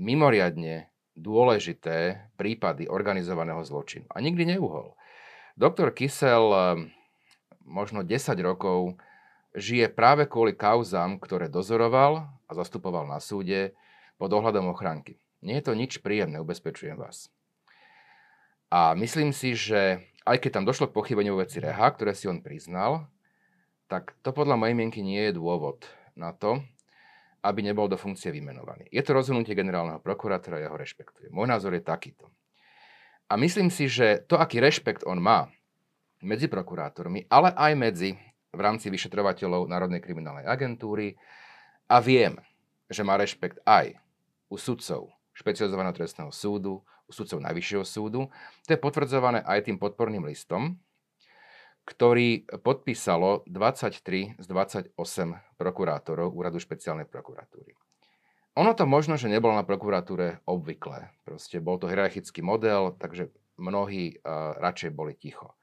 mimoriadne 0.00 0.88
dôležité 1.12 2.30
prípady 2.38 2.88
organizovaného 2.88 3.60
zločinu. 3.66 4.08
A 4.08 4.22
nikdy 4.22 4.56
neuhol. 4.56 4.96
Doktor 5.58 5.90
Kysel 5.90 6.54
možno 7.68 8.00
10 8.00 8.32
rokov 8.40 8.96
žije 9.52 9.92
práve 9.92 10.24
kvôli 10.24 10.56
kauzám, 10.56 11.20
ktoré 11.20 11.52
dozoroval 11.52 12.26
a 12.48 12.52
zastupoval 12.56 13.04
na 13.04 13.20
súde 13.20 13.76
pod 14.16 14.32
ohľadom 14.32 14.72
ochranky. 14.72 15.20
Nie 15.44 15.62
je 15.62 15.70
to 15.70 15.78
nič 15.78 16.02
príjemné, 16.02 16.40
ubezpečujem 16.42 16.98
vás. 16.98 17.30
A 18.68 18.92
myslím 18.98 19.32
si, 19.32 19.54
že 19.54 20.02
aj 20.28 20.44
keď 20.44 20.60
tam 20.60 20.64
došlo 20.68 20.92
k 20.92 20.96
pochybeniu 20.96 21.40
veci 21.40 21.62
Reha, 21.62 21.88
ktoré 21.88 22.12
si 22.12 22.28
on 22.28 22.44
priznal, 22.44 23.08
tak 23.88 24.12
to 24.20 24.36
podľa 24.36 24.60
mojej 24.60 24.76
mienky 24.76 25.00
nie 25.00 25.30
je 25.30 25.38
dôvod 25.40 25.88
na 26.12 26.36
to, 26.36 26.60
aby 27.40 27.64
nebol 27.64 27.88
do 27.88 27.96
funkcie 27.96 28.28
vymenovaný. 28.28 28.84
Je 28.92 29.00
to 29.00 29.16
rozhodnutie 29.16 29.56
generálneho 29.56 30.02
prokurátora, 30.02 30.60
ja 30.60 30.68
ho 30.68 30.76
rešpektujem. 30.76 31.32
Môj 31.32 31.48
názor 31.48 31.72
je 31.72 31.80
takýto. 31.80 32.28
A 33.28 33.40
myslím 33.40 33.72
si, 33.72 33.88
že 33.88 34.24
to, 34.28 34.36
aký 34.36 34.60
rešpekt 34.60 35.04
on 35.08 35.20
má 35.22 35.48
medzi 36.22 36.50
prokurátormi, 36.50 37.30
ale 37.30 37.54
aj 37.54 37.72
medzi 37.78 38.10
v 38.50 38.60
rámci 38.60 38.88
vyšetrovateľov 38.88 39.68
Národnej 39.68 40.00
kriminálnej 40.02 40.48
agentúry 40.48 41.14
a 41.86 42.00
viem, 42.00 42.40
že 42.88 43.04
má 43.04 43.14
rešpekt 43.20 43.60
aj 43.68 43.96
u 44.48 44.56
sudcov 44.56 45.12
špecializovaného 45.36 45.94
trestného 45.94 46.32
súdu, 46.34 46.82
u 47.06 47.12
sudcov 47.14 47.38
Najvyššieho 47.38 47.84
súdu. 47.86 48.26
To 48.66 48.70
je 48.74 48.80
potvrdzované 48.80 49.44
aj 49.46 49.70
tým 49.70 49.78
podporným 49.78 50.26
listom, 50.26 50.76
ktorý 51.88 52.44
podpísalo 52.60 53.46
23 53.48 54.36
z 54.36 54.46
28 54.50 54.92
prokurátorov 55.56 56.34
Úradu 56.36 56.60
špeciálnej 56.60 57.08
prokuratúry. 57.08 57.72
Ono 58.58 58.74
to 58.74 58.84
možno, 58.90 59.14
že 59.14 59.30
nebolo 59.30 59.54
na 59.54 59.62
prokuratúre 59.62 60.42
obvyklé. 60.44 61.14
Proste 61.22 61.62
bol 61.62 61.78
to 61.78 61.86
hierarchický 61.86 62.42
model, 62.42 62.98
takže 62.98 63.30
mnohí 63.54 64.18
uh, 64.18 64.58
radšej 64.58 64.90
boli 64.90 65.14
ticho. 65.14 65.54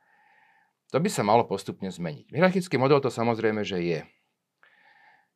To 0.93 0.97
by 1.01 1.09
sa 1.09 1.25
malo 1.25 1.47
postupne 1.49 1.89
zmeniť. 1.89 2.29
Hierarchický 2.29 2.77
model 2.77 3.01
to 3.01 3.09
samozrejme, 3.09 3.65
že 3.65 3.81
je. 3.81 4.01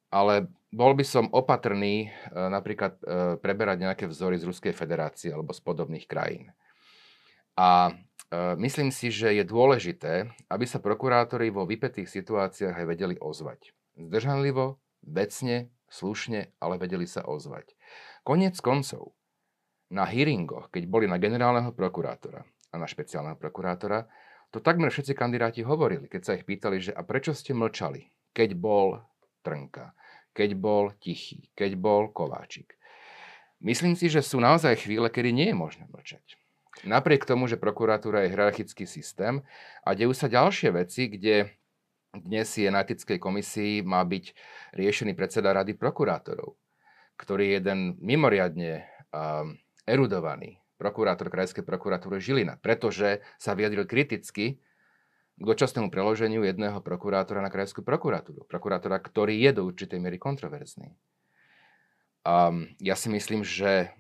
Ale 0.10 0.50
bol 0.74 0.94
by 0.94 1.06
som 1.06 1.30
opatrný 1.30 2.10
uh, 2.10 2.50
napríklad 2.50 2.94
uh, 3.02 3.38
preberať 3.42 3.78
nejaké 3.86 4.06
vzory 4.10 4.38
z 4.38 4.46
Ruskej 4.46 4.74
federácie 4.74 5.34
alebo 5.34 5.54
z 5.54 5.62
podobných 5.62 6.06
krajín. 6.06 6.54
A 7.60 7.94
Myslím 8.62 8.94
si, 8.94 9.10
že 9.10 9.34
je 9.34 9.42
dôležité, 9.42 10.30
aby 10.54 10.66
sa 10.70 10.78
prokurátori 10.78 11.50
vo 11.50 11.66
vypetých 11.66 12.06
situáciách 12.06 12.78
aj 12.78 12.86
vedeli 12.86 13.16
ozvať. 13.18 13.74
Zdržanlivo, 13.98 14.78
vecne, 15.02 15.74
slušne, 15.90 16.54
ale 16.62 16.78
vedeli 16.78 17.10
sa 17.10 17.26
ozvať. 17.26 17.74
Konec 18.22 18.54
koncov, 18.62 19.18
na 19.90 20.06
hearingoch, 20.06 20.70
keď 20.70 20.86
boli 20.86 21.10
na 21.10 21.18
generálneho 21.18 21.74
prokurátora 21.74 22.46
a 22.70 22.76
na 22.78 22.86
špeciálneho 22.86 23.34
prokurátora, 23.34 24.06
to 24.50 24.58
takmer 24.58 24.90
všetci 24.90 25.14
kandidáti 25.14 25.62
hovorili, 25.62 26.10
keď 26.10 26.22
sa 26.26 26.36
ich 26.38 26.46
pýtali, 26.46 26.82
že 26.82 26.92
a 26.94 27.06
prečo 27.06 27.38
ste 27.38 27.54
mlčali, 27.54 28.10
keď 28.34 28.58
bol 28.58 28.98
Trnka, 29.46 29.94
keď 30.34 30.50
bol 30.58 30.92
Tichý, 30.98 31.50
keď 31.54 31.78
bol 31.78 32.10
Kováčik. 32.10 32.76
Myslím 33.60 33.94
si, 33.94 34.08
že 34.08 34.24
sú 34.24 34.40
naozaj 34.40 34.88
chvíle, 34.88 35.12
kedy 35.12 35.30
nie 35.36 35.48
je 35.52 35.58
možné 35.58 35.86
mlčať. 35.92 36.40
Napriek 36.88 37.28
tomu, 37.28 37.44
že 37.46 37.60
prokuratúra 37.60 38.24
je 38.24 38.32
hierarchický 38.32 38.88
systém 38.88 39.44
a 39.84 39.92
dejú 39.92 40.16
sa 40.16 40.32
ďalšie 40.32 40.72
veci, 40.72 41.12
kde 41.12 41.60
dnes 42.16 42.48
je 42.56 42.72
na 42.72 42.82
etickej 42.82 43.20
komisii 43.20 43.86
má 43.86 44.02
byť 44.02 44.34
riešený 44.74 45.14
predseda 45.14 45.54
rady 45.54 45.76
prokurátorov, 45.76 46.56
ktorý 47.20 47.52
je 47.52 47.56
jeden 47.60 47.80
mimoriadne 48.00 48.88
um, 49.12 49.60
erudovaný 49.84 50.59
prokurátor 50.80 51.28
Krajskej 51.28 51.68
prokuratúry 51.68 52.24
Žilina, 52.24 52.56
pretože 52.56 53.20
sa 53.36 53.52
vyjadril 53.52 53.84
kriticky 53.84 54.64
k 55.40 55.44
dočasnému 55.44 55.92
preloženiu 55.92 56.48
jedného 56.48 56.80
prokurátora 56.80 57.44
na 57.44 57.52
Krajskú 57.52 57.84
prokuratúru. 57.84 58.48
Prokurátora, 58.48 59.00
ktorý 59.00 59.36
je 59.36 59.52
do 59.60 59.68
určitej 59.68 60.00
miery 60.00 60.16
kontroverzný. 60.16 60.96
Um, 62.24 62.72
ja 62.84 63.00
si 63.00 63.08
myslím, 63.08 63.44
že 63.44 63.96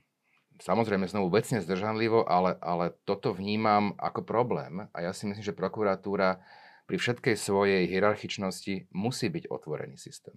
samozrejme 0.60 1.08
znovu 1.08 1.32
vecne 1.32 1.64
zdržanlivo, 1.64 2.28
ale, 2.28 2.60
ale 2.60 2.96
toto 3.08 3.32
vnímam 3.32 3.96
ako 3.96 4.28
problém 4.28 4.92
a 4.92 4.98
ja 5.00 5.16
si 5.16 5.28
myslím, 5.28 5.44
že 5.44 5.56
prokuratúra 5.56 6.44
pri 6.84 6.98
všetkej 7.00 7.36
svojej 7.40 7.84
hierarchičnosti 7.88 8.92
musí 8.92 9.28
byť 9.32 9.48
otvorený 9.48 9.96
systém. 9.96 10.36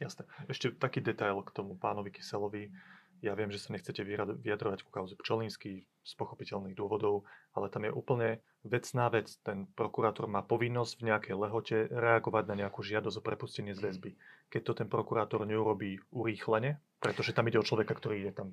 Jasné. 0.00 0.24
Ešte 0.48 0.72
taký 0.72 1.04
detail 1.04 1.44
k 1.44 1.52
tomu 1.52 1.76
pánovi 1.76 2.10
Kyselovi. 2.10 2.72
Ja 3.22 3.38
viem, 3.38 3.54
že 3.54 3.62
sa 3.62 3.70
nechcete 3.70 4.02
vyjadrovať 4.42 4.82
ku 4.82 4.90
kauze 4.90 5.14
Pčolinsky 5.14 5.86
z 5.86 6.12
pochopiteľných 6.18 6.74
dôvodov, 6.74 7.22
ale 7.54 7.70
tam 7.70 7.86
je 7.86 7.94
úplne 7.94 8.42
vecná 8.66 9.06
vec. 9.14 9.30
Ten 9.46 9.70
prokurátor 9.78 10.26
má 10.26 10.42
povinnosť 10.42 10.92
v 10.98 11.06
nejakej 11.06 11.34
lehote 11.38 11.76
reagovať 11.94 12.44
na 12.50 12.66
nejakú 12.66 12.82
žiadosť 12.82 13.22
o 13.22 13.26
prepustenie 13.26 13.78
z 13.78 13.80
väzby. 13.86 14.10
Keď 14.50 14.62
to 14.66 14.72
ten 14.74 14.88
prokurátor 14.90 15.46
neurobí 15.46 16.02
urýchlene, 16.10 16.82
pretože 16.98 17.30
tam 17.30 17.46
ide 17.46 17.62
o 17.62 17.64
človeka, 17.64 17.94
ktorý 17.94 18.26
je 18.26 18.34
tam 18.34 18.48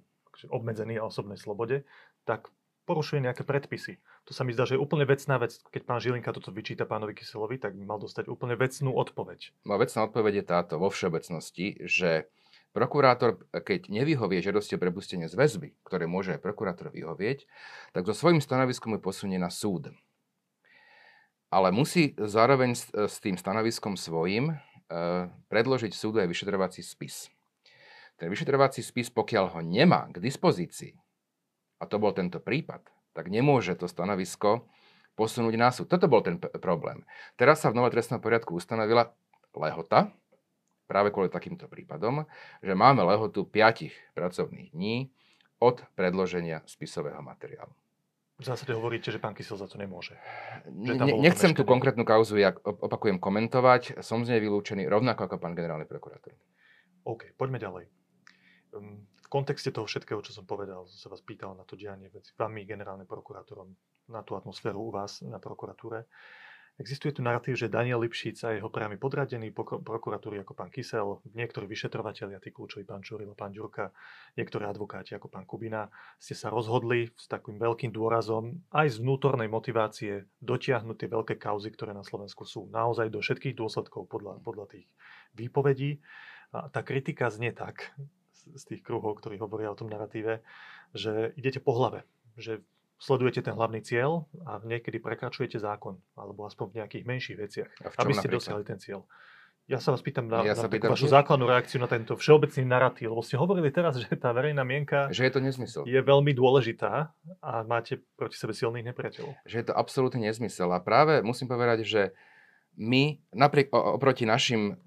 obmedzený 0.54 1.02
a 1.02 1.10
osobnej 1.10 1.42
slobode, 1.42 1.82
tak 2.30 2.54
porušuje 2.86 3.26
nejaké 3.26 3.46
predpisy. 3.46 4.02
To 4.26 4.38
sa 4.38 4.46
mi 4.46 4.54
zdá, 4.54 4.66
že 4.66 4.78
je 4.78 4.82
úplne 4.82 5.06
vecná 5.06 5.38
vec. 5.38 5.58
Keď 5.70 5.82
pán 5.86 6.02
Žilinka 6.02 6.34
toto 6.34 6.50
vyčíta 6.50 6.90
pánovi 6.90 7.18
Kyselovi, 7.18 7.62
tak 7.62 7.78
mal 7.78 8.02
dostať 8.02 8.26
úplne 8.30 8.58
vecnú 8.58 8.94
odpoveď. 8.98 9.54
No 9.66 9.78
vecná 9.78 10.10
odpoveď 10.10 10.42
je 10.42 10.46
táto 10.46 10.74
vo 10.82 10.90
všeobecnosti, 10.90 11.86
že 11.86 12.30
prokurátor, 12.76 13.42
keď 13.52 13.90
nevyhovie 13.90 14.40
žiadosti 14.40 14.78
o 14.78 14.82
prepustenie 14.82 15.28
z 15.28 15.36
väzby, 15.36 15.76
ktoré 15.84 16.06
môže 16.06 16.38
aj 16.38 16.44
prokurátor 16.44 16.94
vyhovieť, 16.94 17.50
tak 17.94 18.06
so 18.06 18.14
svojím 18.14 18.40
stanoviskom 18.40 18.96
ju 18.96 19.00
posunie 19.02 19.42
na 19.42 19.50
súd. 19.50 19.94
Ale 21.50 21.74
musí 21.74 22.14
zároveň 22.14 22.78
s, 22.78 23.16
tým 23.18 23.34
stanoviskom 23.34 23.98
svojím 23.98 24.54
e, 24.54 24.56
predložiť 25.50 25.98
súdu 25.98 26.22
aj 26.22 26.30
vyšetrovací 26.30 26.86
spis 26.86 27.34
ten 28.20 28.28
vyšetrovací 28.28 28.84
spis, 28.84 29.08
pokiaľ 29.08 29.56
ho 29.56 29.60
nemá 29.64 30.12
k 30.12 30.20
dispozícii, 30.20 30.92
a 31.80 31.88
to 31.88 31.96
bol 31.96 32.12
tento 32.12 32.44
prípad, 32.44 32.84
tak 33.16 33.32
nemôže 33.32 33.72
to 33.80 33.88
stanovisko 33.88 34.68
posunúť 35.16 35.56
na 35.56 35.72
súd. 35.72 35.88
Toto 35.88 36.12
bol 36.12 36.20
ten 36.20 36.36
p- 36.36 36.52
problém. 36.60 37.08
Teraz 37.40 37.64
sa 37.64 37.72
v 37.72 37.80
novej 37.80 37.96
trestnom 37.96 38.20
poriadku 38.20 38.52
ustanovila 38.60 39.16
lehota, 39.56 40.12
práve 40.90 41.14
kvôli 41.14 41.30
takýmto 41.30 41.70
prípadom, 41.70 42.26
že 42.66 42.74
máme 42.74 43.06
lehotu 43.06 43.46
5 43.46 44.18
pracovných 44.18 44.74
dní 44.74 45.14
od 45.62 45.86
predloženia 45.94 46.66
spisového 46.66 47.22
materiálu. 47.22 47.70
V 48.40 48.48
zásade 48.48 48.72
hovoríte, 48.72 49.12
že 49.12 49.20
pán 49.20 49.36
Kysel 49.36 49.60
za 49.60 49.68
to 49.68 49.76
nemôže. 49.76 50.16
Ne, 50.72 50.96
nechcem 51.20 51.52
tú 51.52 51.68
konkrétnu 51.68 52.08
kauzu, 52.08 52.40
jak 52.40 52.64
opakujem, 52.64 53.20
komentovať. 53.20 54.00
Som 54.00 54.24
z 54.24 54.32
nej 54.32 54.40
vylúčený 54.40 54.88
rovnako 54.88 55.28
ako 55.28 55.36
pán 55.44 55.52
generálny 55.60 55.84
prokurátor. 55.84 56.40
OK, 57.04 57.36
poďme 57.36 57.60
ďalej. 57.60 57.86
Hm, 58.72 58.98
v 59.04 59.28
kontexte 59.28 59.76
toho 59.76 59.84
všetkého, 59.84 60.24
čo 60.24 60.32
som 60.32 60.48
povedal, 60.48 60.88
sa 60.88 61.12
vás 61.12 61.20
pýtal 61.20 61.52
na 61.52 61.68
to 61.68 61.76
dianie 61.76 62.08
medzi 62.08 62.32
vami, 62.40 62.64
generálnym 62.64 63.12
prokurátorom, 63.12 63.76
na 64.08 64.24
tú 64.24 64.40
atmosféru 64.40 64.88
u 64.88 64.92
vás 64.96 65.20
na 65.20 65.44
prokuratúre. 65.44 66.08
Existuje 66.80 67.12
tu 67.12 67.20
narratív, 67.20 67.60
že 67.60 67.68
Daniel 67.68 68.00
Lipšic 68.00 68.40
a 68.48 68.56
jeho 68.56 68.72
priamy 68.72 68.96
podradený 68.96 69.52
prokuratúry 69.84 70.40
ako 70.40 70.56
pán 70.56 70.72
Kysel, 70.72 71.20
niektorí 71.36 71.68
vyšetrovateľia, 71.68 72.40
tí 72.40 72.56
kľúčoví 72.56 72.88
pán 72.88 73.04
Čurilo, 73.04 73.36
pán 73.36 73.52
Ďurka, 73.52 73.92
niektorí 74.40 74.64
advokáti 74.64 75.12
ako 75.12 75.28
pán 75.28 75.44
Kubina, 75.44 75.92
ste 76.16 76.40
sa 76.40 76.48
rozhodli 76.48 77.12
s 77.20 77.28
takým 77.28 77.60
veľkým 77.60 77.92
dôrazom 77.92 78.64
aj 78.72 78.96
z 78.96 78.98
vnútornej 79.04 79.52
motivácie 79.52 80.24
dotiahnuť 80.40 80.96
tie 80.96 81.10
veľké 81.12 81.36
kauzy, 81.36 81.68
ktoré 81.76 81.92
na 81.92 82.08
Slovensku 82.08 82.48
sú. 82.48 82.72
Naozaj 82.72 83.12
do 83.12 83.20
všetkých 83.20 83.60
dôsledkov 83.60 84.08
podľa, 84.08 84.40
podľa 84.40 84.72
tých 84.72 84.88
výpovedí. 85.36 86.00
A 86.56 86.72
tá 86.72 86.80
kritika 86.80 87.28
znie 87.28 87.52
tak 87.52 87.92
z 88.56 88.64
tých 88.64 88.82
kruhov, 88.88 89.20
ktorí 89.20 89.36
hovoria 89.36 89.68
o 89.68 89.76
tom 89.76 89.92
narratíve, 89.92 90.40
že 90.96 91.36
idete 91.36 91.60
po 91.60 91.76
hlave, 91.76 92.08
že 92.40 92.64
sledujete 93.00 93.40
ten 93.40 93.56
hlavný 93.56 93.80
cieľ 93.80 94.28
a 94.44 94.60
niekedy 94.60 95.00
prekračujete 95.00 95.56
zákon, 95.58 95.98
alebo 96.20 96.44
aspoň 96.44 96.66
v 96.68 96.76
nejakých 96.84 97.04
menších 97.08 97.38
veciach, 97.40 97.70
aby 97.96 98.12
ste 98.12 98.28
dosiahli 98.28 98.68
ten 98.68 98.78
cieľ. 98.78 99.08
Ja 99.70 99.78
sa 99.78 99.94
vás 99.94 100.02
pýtam 100.02 100.26
na, 100.26 100.42
ja 100.42 100.58
na 100.58 100.66
pýtam, 100.66 100.90
vašu 100.90 101.14
základnú 101.14 101.46
reakciu 101.46 101.78
na 101.78 101.86
tento 101.86 102.18
všeobecný 102.18 102.66
narratív, 102.66 103.14
lebo 103.14 103.22
ste 103.22 103.38
hovorili 103.38 103.70
teraz, 103.70 103.96
že 104.04 104.10
tá 104.18 104.34
verejná 104.34 104.66
mienka 104.66 105.08
že 105.14 105.30
je, 105.30 105.32
to 105.32 105.40
nezmysel. 105.40 105.86
je 105.86 106.02
veľmi 106.02 106.34
dôležitá 106.34 107.14
a 107.40 107.52
máte 107.70 108.02
proti 108.18 108.36
sebe 108.36 108.52
silných 108.52 108.90
nepriateľov. 108.90 109.32
Že 109.46 109.56
je 109.62 109.66
to 109.70 109.74
absolútne 109.78 110.26
nezmysel. 110.26 110.74
A 110.74 110.82
práve 110.82 111.22
musím 111.22 111.46
povedať, 111.46 111.86
že 111.86 112.18
my 112.82 113.22
napriek 113.30 113.70
oproti 113.70 114.26
našim 114.26 114.82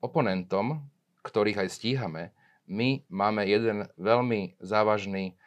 oponentom, 0.00 0.88
ktorých 1.20 1.66
aj 1.66 1.68
stíhame, 1.68 2.32
my 2.66 3.04
máme 3.12 3.46
jeden 3.46 3.86
veľmi 4.00 4.58
závažný 4.64 5.38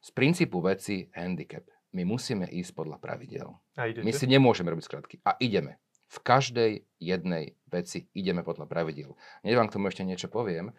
z 0.00 0.10
princípu 0.16 0.64
veci 0.64 1.08
handicap. 1.12 1.64
My 1.92 2.06
musíme 2.06 2.46
ísť 2.46 2.72
podľa 2.72 2.96
pravidel. 3.02 3.52
My 3.76 4.12
si 4.14 4.26
nemôžeme 4.30 4.70
robiť 4.70 4.84
skratky. 4.86 5.16
A 5.26 5.34
ideme. 5.42 5.82
V 6.10 6.18
každej 6.22 6.86
jednej 6.98 7.54
veci 7.70 8.10
ideme 8.14 8.42
podľa 8.42 8.66
pravidel. 8.66 9.14
Nech 9.46 9.54
vám 9.54 9.70
k 9.70 9.74
tomu 9.78 9.90
ešte 9.90 10.06
niečo 10.06 10.26
poviem. 10.26 10.74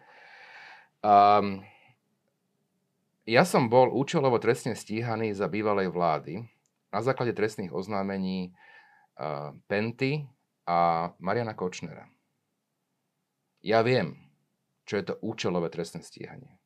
Um, 1.00 1.64
ja 3.28 3.44
som 3.46 3.68
bol 3.68 3.92
účelovo 3.92 4.40
trestne 4.40 4.76
stíhaný 4.76 5.32
za 5.32 5.46
bývalej 5.46 5.92
vlády 5.92 6.42
na 6.92 7.00
základe 7.00 7.32
trestných 7.32 7.72
oznámení 7.72 8.52
uh, 9.16 9.56
Penty 9.68 10.26
a 10.68 11.10
Mariana 11.20 11.56
Kočnera. 11.56 12.08
Ja 13.62 13.80
viem, 13.86 14.18
čo 14.84 14.98
je 14.98 15.04
to 15.12 15.14
účelové 15.22 15.70
trestné 15.70 16.02
stíhanie. 16.02 16.61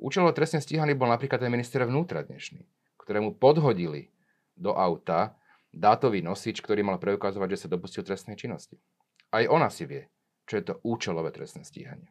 Účelovo 0.00 0.32
trestne 0.32 0.64
stíhaný 0.64 0.96
bol 0.96 1.12
napríklad 1.12 1.44
aj 1.44 1.52
minister 1.52 1.84
vnútra 1.84 2.24
dnešný, 2.24 2.64
ktorému 2.96 3.36
podhodili 3.36 4.08
do 4.56 4.72
auta 4.72 5.36
dátový 5.76 6.24
nosič, 6.24 6.64
ktorý 6.64 6.80
mal 6.80 6.96
preukazovať, 6.96 7.48
že 7.52 7.60
sa 7.60 7.68
dopustil 7.68 8.00
trestnej 8.00 8.40
činnosti. 8.40 8.80
Aj 9.28 9.44
ona 9.44 9.68
si 9.68 9.84
vie, 9.84 10.08
čo 10.48 10.56
je 10.56 10.64
to 10.72 10.74
účelové 10.88 11.36
trestné 11.36 11.68
stíhanie. 11.68 12.08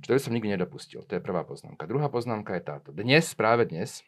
Čo 0.00 0.16
to 0.16 0.24
som 0.24 0.32
nikdy 0.32 0.56
nedopustil. 0.56 1.04
To 1.04 1.12
je 1.12 1.20
prvá 1.20 1.44
poznámka. 1.44 1.84
Druhá 1.84 2.08
poznámka 2.08 2.56
je 2.56 2.64
táto. 2.64 2.88
Dnes, 2.96 3.28
práve 3.36 3.68
dnes, 3.68 4.00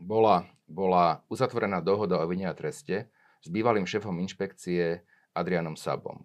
bola, 0.00 0.48
bola 0.64 1.20
uzatvorená 1.28 1.84
dohoda 1.84 2.16
o 2.16 2.24
vine 2.24 2.48
a 2.48 2.56
treste 2.56 3.12
s 3.44 3.46
bývalým 3.52 3.84
šéfom 3.84 4.16
inšpekcie 4.24 5.04
Adrianom 5.36 5.76
Sabom, 5.76 6.24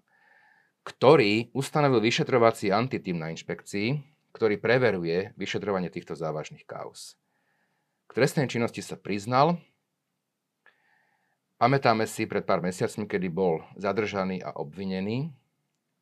ktorý 0.88 1.52
ustanovil 1.52 2.00
vyšetrovací 2.00 2.72
antitým 2.72 3.20
na 3.20 3.36
inšpekcii, 3.36 4.14
ktorý 4.36 4.60
preveruje 4.60 5.32
vyšetrovanie 5.39 5.88
týchto 5.88 6.12
závažných 6.12 6.67
kauz. 6.67 7.15
K 8.12 8.19
trestnej 8.19 8.52
činnosti 8.52 8.84
sa 8.84 9.00
priznal. 9.00 9.63
Pamätáme 11.56 12.04
si 12.04 12.28
pred 12.28 12.43
pár 12.43 12.60
mesiacmi, 12.60 13.08
kedy 13.08 13.32
bol 13.32 13.63
zadržaný 13.80 14.43
a 14.43 14.52
obvinený. 14.52 15.32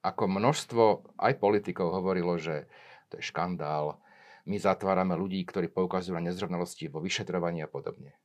Ako 0.02 0.26
množstvo 0.26 1.13
aj 1.22 1.38
politikov 1.38 1.93
hovorilo, 1.93 2.41
že 2.41 2.65
to 3.13 3.22
je 3.22 3.30
škandál, 3.30 4.02
my 4.43 4.60
zatvárame 4.60 5.15
ľudí, 5.15 5.39
ktorí 5.48 5.72
poukazujú 5.72 6.19
na 6.19 6.28
nezrovnalosti 6.28 6.91
vo 6.91 7.00
vyšetrovaní 7.00 7.63
a 7.63 7.69
podobne. 7.72 8.17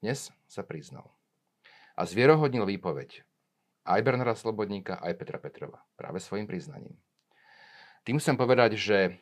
Dnes 0.00 0.32
sa 0.48 0.64
priznal. 0.64 1.12
A 1.98 2.08
zvierohodnil 2.08 2.64
výpoveď 2.64 3.26
aj 3.84 4.00
Bernara 4.00 4.32
Slobodníka, 4.32 4.96
aj 4.96 5.12
Petra 5.20 5.36
Petrova. 5.36 5.84
Práve 6.00 6.22
svojim 6.22 6.48
priznaním. 6.48 6.96
Tým 8.08 8.16
chcem 8.22 8.38
povedať, 8.38 8.78
že 8.78 9.18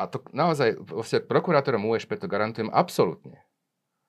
a 0.00 0.08
to 0.08 0.24
naozaj 0.32 0.80
vlastne 0.80 1.20
prokurátorom 1.20 1.84
USP 1.84 2.16
to 2.16 2.24
garantujem 2.24 2.72
absolútne, 2.72 3.44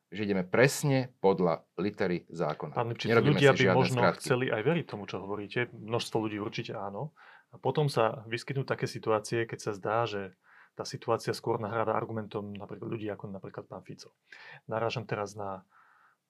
že 0.07 0.23
ideme 0.23 0.47
presne 0.47 1.11
podľa 1.19 1.67
litery 1.75 2.23
zákona. 2.31 2.71
Pán 2.71 2.95
Lipčic, 2.95 3.11
ľudia 3.11 3.51
by 3.51 3.65
možno 3.75 3.99
skratky. 3.99 4.23
chceli 4.23 4.45
aj 4.47 4.61
veriť 4.63 4.85
tomu, 4.87 5.03
čo 5.03 5.19
hovoríte. 5.19 5.67
Množstvo 5.75 6.15
ľudí 6.23 6.39
určite 6.39 6.71
áno. 6.79 7.11
A 7.51 7.59
potom 7.59 7.91
sa 7.91 8.23
vyskytnú 8.31 8.63
také 8.63 8.87
situácie, 8.87 9.43
keď 9.43 9.59
sa 9.59 9.71
zdá, 9.75 10.07
že 10.07 10.31
tá 10.71 10.87
situácia 10.87 11.35
skôr 11.35 11.59
nahráva 11.59 11.99
argumentom 11.99 12.55
napríklad 12.55 12.87
ľudí 12.87 13.11
ako 13.11 13.27
napríklad 13.27 13.67
pán 13.67 13.83
Fico. 13.83 14.15
Narážam 14.71 15.03
teraz 15.03 15.35
na, 15.35 15.67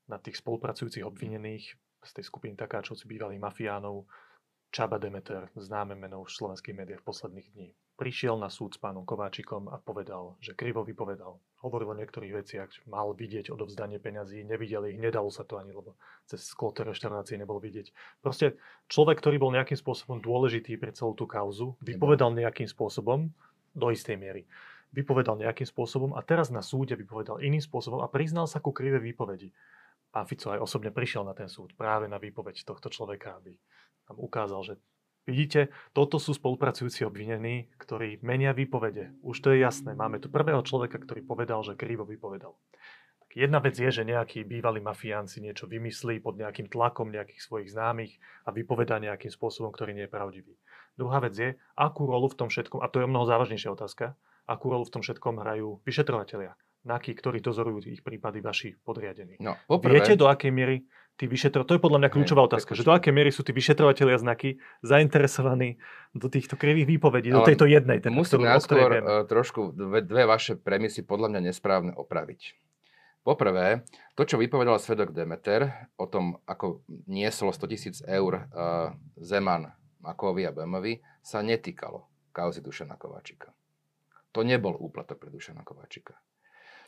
na 0.09 0.17
tých 0.17 0.41
spolupracujúcich 0.41 1.05
obvinených 1.05 1.77
z 2.01 2.11
tej 2.17 2.25
skupiny 2.25 2.57
takáčovci 2.57 3.05
bývalých 3.05 3.37
mafiánov, 3.37 4.09
Čaba 4.73 4.97
Demeter, 4.97 5.51
známe 5.53 5.93
meno 5.93 6.25
v 6.25 6.31
slovenských 6.31 6.73
médiách 6.73 7.03
posledných 7.05 7.47
dní 7.53 7.69
prišiel 8.01 8.33
na 8.41 8.49
súd 8.49 8.73
s 8.73 8.81
pánom 8.81 9.05
Kováčikom 9.05 9.69
a 9.69 9.77
povedal, 9.77 10.33
že 10.41 10.57
krivo 10.57 10.81
vypovedal. 10.81 11.37
Hovoril 11.61 11.93
o 11.93 11.99
niektorých 12.01 12.33
veciach, 12.33 12.73
že 12.73 12.81
mal 12.89 13.13
vidieť 13.13 13.53
odovzdanie 13.53 14.01
peňazí, 14.01 14.41
nevidel 14.41 14.89
ich, 14.89 14.97
nedalo 14.97 15.29
sa 15.29 15.45
to 15.45 15.61
ani, 15.61 15.69
lebo 15.69 15.93
cez 16.25 16.41
sklo 16.41 16.73
tej 16.73 16.89
reštaurácie 16.89 17.37
nebol 17.37 17.61
vidieť. 17.61 17.93
Proste 18.25 18.57
človek, 18.89 19.21
ktorý 19.21 19.37
bol 19.37 19.53
nejakým 19.53 19.77
spôsobom 19.77 20.17
dôležitý 20.17 20.81
pre 20.81 20.89
celú 20.97 21.13
tú 21.13 21.29
kauzu, 21.29 21.77
vypovedal 21.85 22.33
nejakým 22.33 22.65
spôsobom, 22.65 23.29
do 23.71 23.87
istej 23.87 24.17
miery, 24.19 24.43
vypovedal 24.91 25.39
nejakým 25.39 25.63
spôsobom 25.63 26.17
a 26.17 26.25
teraz 26.25 26.51
na 26.51 26.59
súde 26.59 26.97
vypovedal 26.99 27.39
iným 27.39 27.63
spôsobom 27.63 28.03
a 28.03 28.11
priznal 28.11 28.49
sa 28.49 28.59
ku 28.59 28.75
krivé 28.75 28.99
výpovedi. 28.99 29.53
Pán 30.11 30.27
Fico 30.27 30.51
aj 30.51 30.59
osobne 30.59 30.91
prišiel 30.91 31.23
na 31.23 31.31
ten 31.31 31.47
súd 31.47 31.71
práve 31.79 32.11
na 32.11 32.19
výpoveď 32.19 32.67
tohto 32.67 32.91
človeka, 32.91 33.39
aby 33.39 33.55
tam 34.11 34.19
ukázal, 34.19 34.59
že 34.67 34.73
Vidíte, 35.29 35.69
toto 35.93 36.17
sú 36.17 36.33
spolupracujúci 36.33 37.05
obvinení, 37.05 37.69
ktorí 37.77 38.25
menia 38.25 38.57
výpovede. 38.57 39.13
Už 39.21 39.37
to 39.37 39.53
je 39.53 39.61
jasné. 39.61 39.93
Máme 39.93 40.17
tu 40.17 40.33
prvého 40.33 40.65
človeka, 40.65 40.97
ktorý 40.97 41.21
povedal, 41.21 41.61
že 41.61 41.77
krivo 41.77 42.09
vypovedal. 42.09 42.57
Tak 43.21 43.29
jedna 43.37 43.61
vec 43.61 43.77
je, 43.77 43.87
že 43.87 44.03
nejaký 44.03 44.43
bývalý 44.43 44.81
mafián 44.81 45.29
si 45.29 45.39
niečo 45.39 45.69
vymyslí 45.69 46.19
pod 46.25 46.41
nejakým 46.41 46.67
tlakom 46.67 47.13
nejakých 47.13 47.37
svojich 47.37 47.69
známych 47.69 48.17
a 48.43 48.51
vypovedá 48.51 48.97
nejakým 48.97 49.29
spôsobom, 49.29 49.69
ktorý 49.69 49.93
nie 49.93 50.09
je 50.09 50.11
pravdivý. 50.11 50.57
Druhá 50.97 51.21
vec 51.23 51.37
je, 51.37 51.55
akú 51.77 52.09
rolu 52.09 52.27
v 52.27 52.35
tom 52.35 52.49
všetkom, 52.49 52.83
a 52.83 52.91
to 52.91 52.99
je 52.99 53.07
mnoho 53.07 53.23
závažnejšia 53.29 53.71
otázka, 53.71 54.19
akú 54.49 54.73
rolu 54.73 54.83
v 54.83 54.93
tom 54.99 55.01
všetkom 55.05 55.39
hrajú 55.39 55.79
vyšetrovateľia, 55.87 56.59
NAKY, 56.83 57.11
ktorí 57.13 57.39
dozorujú 57.39 57.87
ich 57.87 58.03
prípady 58.03 58.43
vaši 58.43 58.75
podriadení. 58.83 59.39
No, 59.39 59.55
poprvé... 59.69 60.01
Viete, 60.01 60.19
do 60.19 60.27
akej 60.27 60.51
miery 60.51 60.83
tí 61.21 61.29
vyšetro... 61.29 61.61
To 61.69 61.77
je 61.77 61.81
podľa 61.81 62.01
mňa 62.01 62.09
kľúčová 62.09 62.41
otázka, 62.49 62.73
že 62.73 62.81
do 62.81 62.89
akej 62.89 63.13
miery 63.13 63.29
sú 63.29 63.45
tí 63.45 63.53
vyšetrovateľia 63.53 64.17
znaky 64.17 64.57
zainteresovaní 64.81 65.77
do 66.17 66.25
týchto 66.25 66.57
krivých 66.57 66.97
výpovedí, 66.97 67.29
Ale 67.29 67.37
do 67.37 67.41
tejto 67.45 67.69
jednej. 67.69 68.01
Ten, 68.01 68.09
musím 68.09 68.41
najskôr 68.41 68.89
uh, 68.97 69.21
trošku 69.29 69.77
dve, 69.77 70.01
dve 70.01 70.25
vaše 70.25 70.57
premisy 70.57 71.05
podľa 71.05 71.37
mňa 71.37 71.41
nesprávne 71.53 71.93
opraviť. 71.93 72.57
Poprvé, 73.21 73.85
to, 74.17 74.25
čo 74.25 74.41
vypovedal 74.41 74.81
svedok 74.81 75.13
Demeter 75.13 75.93
o 75.93 76.09
tom, 76.09 76.41
ako 76.49 76.81
nieslo 77.05 77.53
100 77.53 77.69
tisíc 77.69 77.95
eur 78.01 78.49
uh, 78.49 78.89
Zeman 79.21 79.69
Makovi 80.01 80.49
a 80.49 80.51
Bemovi, 80.51 80.97
sa 81.21 81.45
netýkalo 81.45 82.09
kauzy 82.33 82.65
Dušana 82.65 82.97
Kováčika. 82.97 83.53
To 84.33 84.41
nebol 84.41 84.73
úplatok 84.73 85.21
pre 85.21 85.29
Dušana 85.29 85.61
Kováčika. 85.61 86.17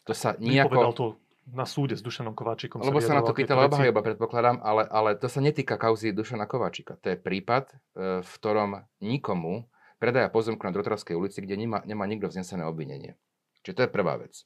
To 0.10 0.17
sa 0.17 0.34
nejako... 0.41 0.82
to 0.98 1.08
na 1.50 1.68
súde 1.68 2.00
s 2.00 2.02
Dušanom 2.02 2.32
Kováčikom. 2.32 2.80
Lebo 2.80 3.04
sa, 3.04 3.12
sa 3.12 3.20
na 3.20 3.24
to 3.26 3.36
pýtala 3.36 3.68
obhajoba, 3.68 4.00
predpokladám, 4.00 4.64
ale, 4.64 4.88
ale 4.88 5.20
to 5.20 5.28
sa 5.28 5.44
netýka 5.44 5.76
kauzy 5.76 6.16
Dušana 6.16 6.48
Kováčika. 6.48 6.96
To 7.04 7.12
je 7.12 7.18
prípad, 7.20 7.72
e, 7.72 7.76
v 8.24 8.32
ktorom 8.40 8.88
nikomu 9.04 9.68
predaja 10.00 10.32
pozemku 10.32 10.64
na 10.64 10.72
Drotravskej 10.72 11.16
ulici, 11.16 11.44
kde 11.44 11.56
nemá, 11.60 11.80
nemá 11.84 12.08
nikto 12.08 12.32
vznesené 12.32 12.64
obvinenie. 12.68 13.20
Čiže 13.64 13.76
to 13.76 13.84
je 13.88 13.92
prvá 13.92 14.20
vec. 14.20 14.44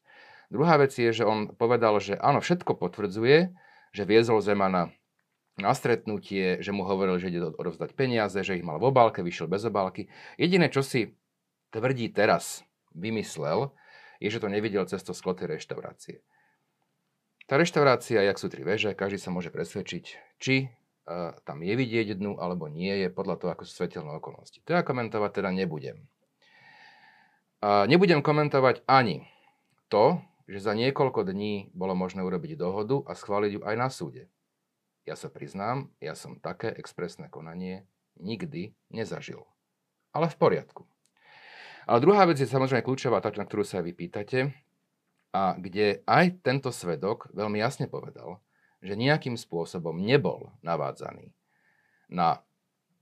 Druhá 0.53 0.77
vec 0.77 0.93
je, 0.93 1.09
že 1.09 1.25
on 1.25 1.53
povedal, 1.53 1.97
že 1.97 2.17
áno, 2.17 2.39
všetko 2.41 2.77
potvrdzuje, 2.77 3.51
že 3.91 4.03
viezol 4.05 4.39
Zemana 4.39 4.93
na 5.57 5.73
stretnutie, 5.73 6.61
že 6.61 6.69
mu 6.69 6.85
hovoril, 6.85 7.17
že 7.17 7.33
ide 7.33 7.49
odovzdať 7.49 7.97
peniaze, 7.97 8.37
že 8.45 8.61
ich 8.61 8.65
mal 8.65 8.77
v 8.77 8.93
obálke, 8.93 9.25
vyšiel 9.25 9.49
bez 9.49 9.65
obálky. 9.65 10.07
Jediné, 10.37 10.69
čo 10.69 10.85
si 10.85 11.17
tvrdí 11.73 12.13
teraz, 12.13 12.61
vymyslel, 12.93 13.73
je, 14.21 14.29
že 14.29 14.41
to 14.41 14.53
nevidel 14.53 14.85
cez 14.85 15.01
to 15.01 15.17
sklo 15.17 15.33
tej 15.33 15.57
reštaurácie. 15.57 16.21
Tá 17.47 17.55
reštaurácia, 17.55 18.19
jak 18.27 18.35
sú 18.35 18.51
tri 18.51 18.67
veže, 18.67 18.91
každý 18.91 19.23
sa 19.23 19.31
môže 19.31 19.55
presvedčiť, 19.55 20.05
či 20.35 20.67
uh, 20.67 21.31
tam 21.47 21.63
je 21.63 21.73
vidieť 21.79 22.19
dnu, 22.19 22.35
alebo 22.35 22.67
nie 22.67 22.91
je, 22.91 23.07
podľa 23.07 23.39
toho, 23.39 23.49
ako 23.55 23.63
sú 23.63 23.71
svetelné 23.71 24.11
okolnosti. 24.19 24.59
To 24.67 24.75
ja 24.75 24.83
komentovať 24.83 25.31
teda 25.39 25.55
nebudem. 25.55 26.11
Uh, 27.63 27.87
nebudem 27.87 28.19
komentovať 28.19 28.83
ani 28.83 29.31
to, 29.87 30.19
že 30.51 30.59
za 30.59 30.75
niekoľko 30.75 31.23
dní 31.23 31.71
bolo 31.71 31.95
možné 31.95 32.19
urobiť 32.27 32.59
dohodu 32.59 33.07
a 33.07 33.15
schváliť 33.15 33.51
ju 33.55 33.61
aj 33.63 33.75
na 33.79 33.87
súde. 33.87 34.27
Ja 35.07 35.15
sa 35.15 35.31
priznám, 35.31 35.87
ja 36.03 36.19
som 36.19 36.43
také 36.43 36.67
expresné 36.67 37.31
konanie 37.31 37.87
nikdy 38.19 38.75
nezažil. 38.91 39.47
Ale 40.11 40.27
v 40.27 40.35
poriadku. 40.35 40.83
Ale 41.87 42.03
druhá 42.03 42.27
vec 42.27 42.43
je 42.43 42.47
samozrejme 42.51 42.83
kľúčová, 42.83 43.23
tá, 43.23 43.31
na 43.31 43.47
ktorú 43.47 43.63
sa 43.63 43.79
vy 43.79 43.95
pýtate, 43.95 44.51
a 45.35 45.55
kde 45.59 46.01
aj 46.07 46.41
tento 46.41 46.71
svedok 46.71 47.31
veľmi 47.35 47.59
jasne 47.59 47.85
povedal, 47.91 48.39
že 48.79 48.95
nejakým 48.95 49.35
spôsobom 49.35 49.97
nebol 49.97 50.53
navádzaný 50.63 51.33
na 52.07 52.39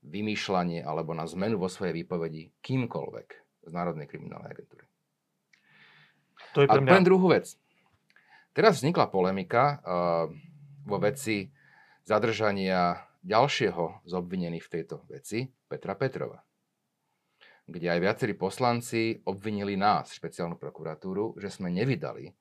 vymýšľanie 0.06 0.86
alebo 0.86 1.14
na 1.14 1.26
zmenu 1.26 1.58
vo 1.58 1.70
svojej 1.70 1.94
výpovedi 1.94 2.54
kýmkoľvek 2.62 3.28
z 3.66 3.72
Národnej 3.74 4.06
kriminálnej 4.10 4.54
agentúry. 4.54 4.86
To 6.54 6.64
je 6.64 6.68
pre 6.70 6.80
mňa... 6.82 6.88
A 6.88 6.92
poviem 6.94 7.10
druhú 7.10 7.28
vec. 7.34 7.58
Teraz 8.56 8.80
vznikla 8.80 9.12
polemika 9.12 9.64
uh, 9.66 9.76
vo 10.86 10.98
veci 11.02 11.50
zadržania 12.06 13.02
ďalšieho 13.26 14.06
z 14.06 14.12
obvinených 14.14 14.66
v 14.70 14.74
tejto 14.80 15.04
veci, 15.10 15.50
Petra 15.50 15.98
Petrova 15.98 16.46
kde 17.66 17.88
aj 17.90 18.00
viacerí 18.02 18.34
poslanci 18.38 19.26
obvinili 19.26 19.74
nás, 19.74 20.14
špeciálnu 20.14 20.58
prokuratúru, 20.62 21.42
že 21.42 21.50
sme 21.50 21.74
nevydali 21.74 22.38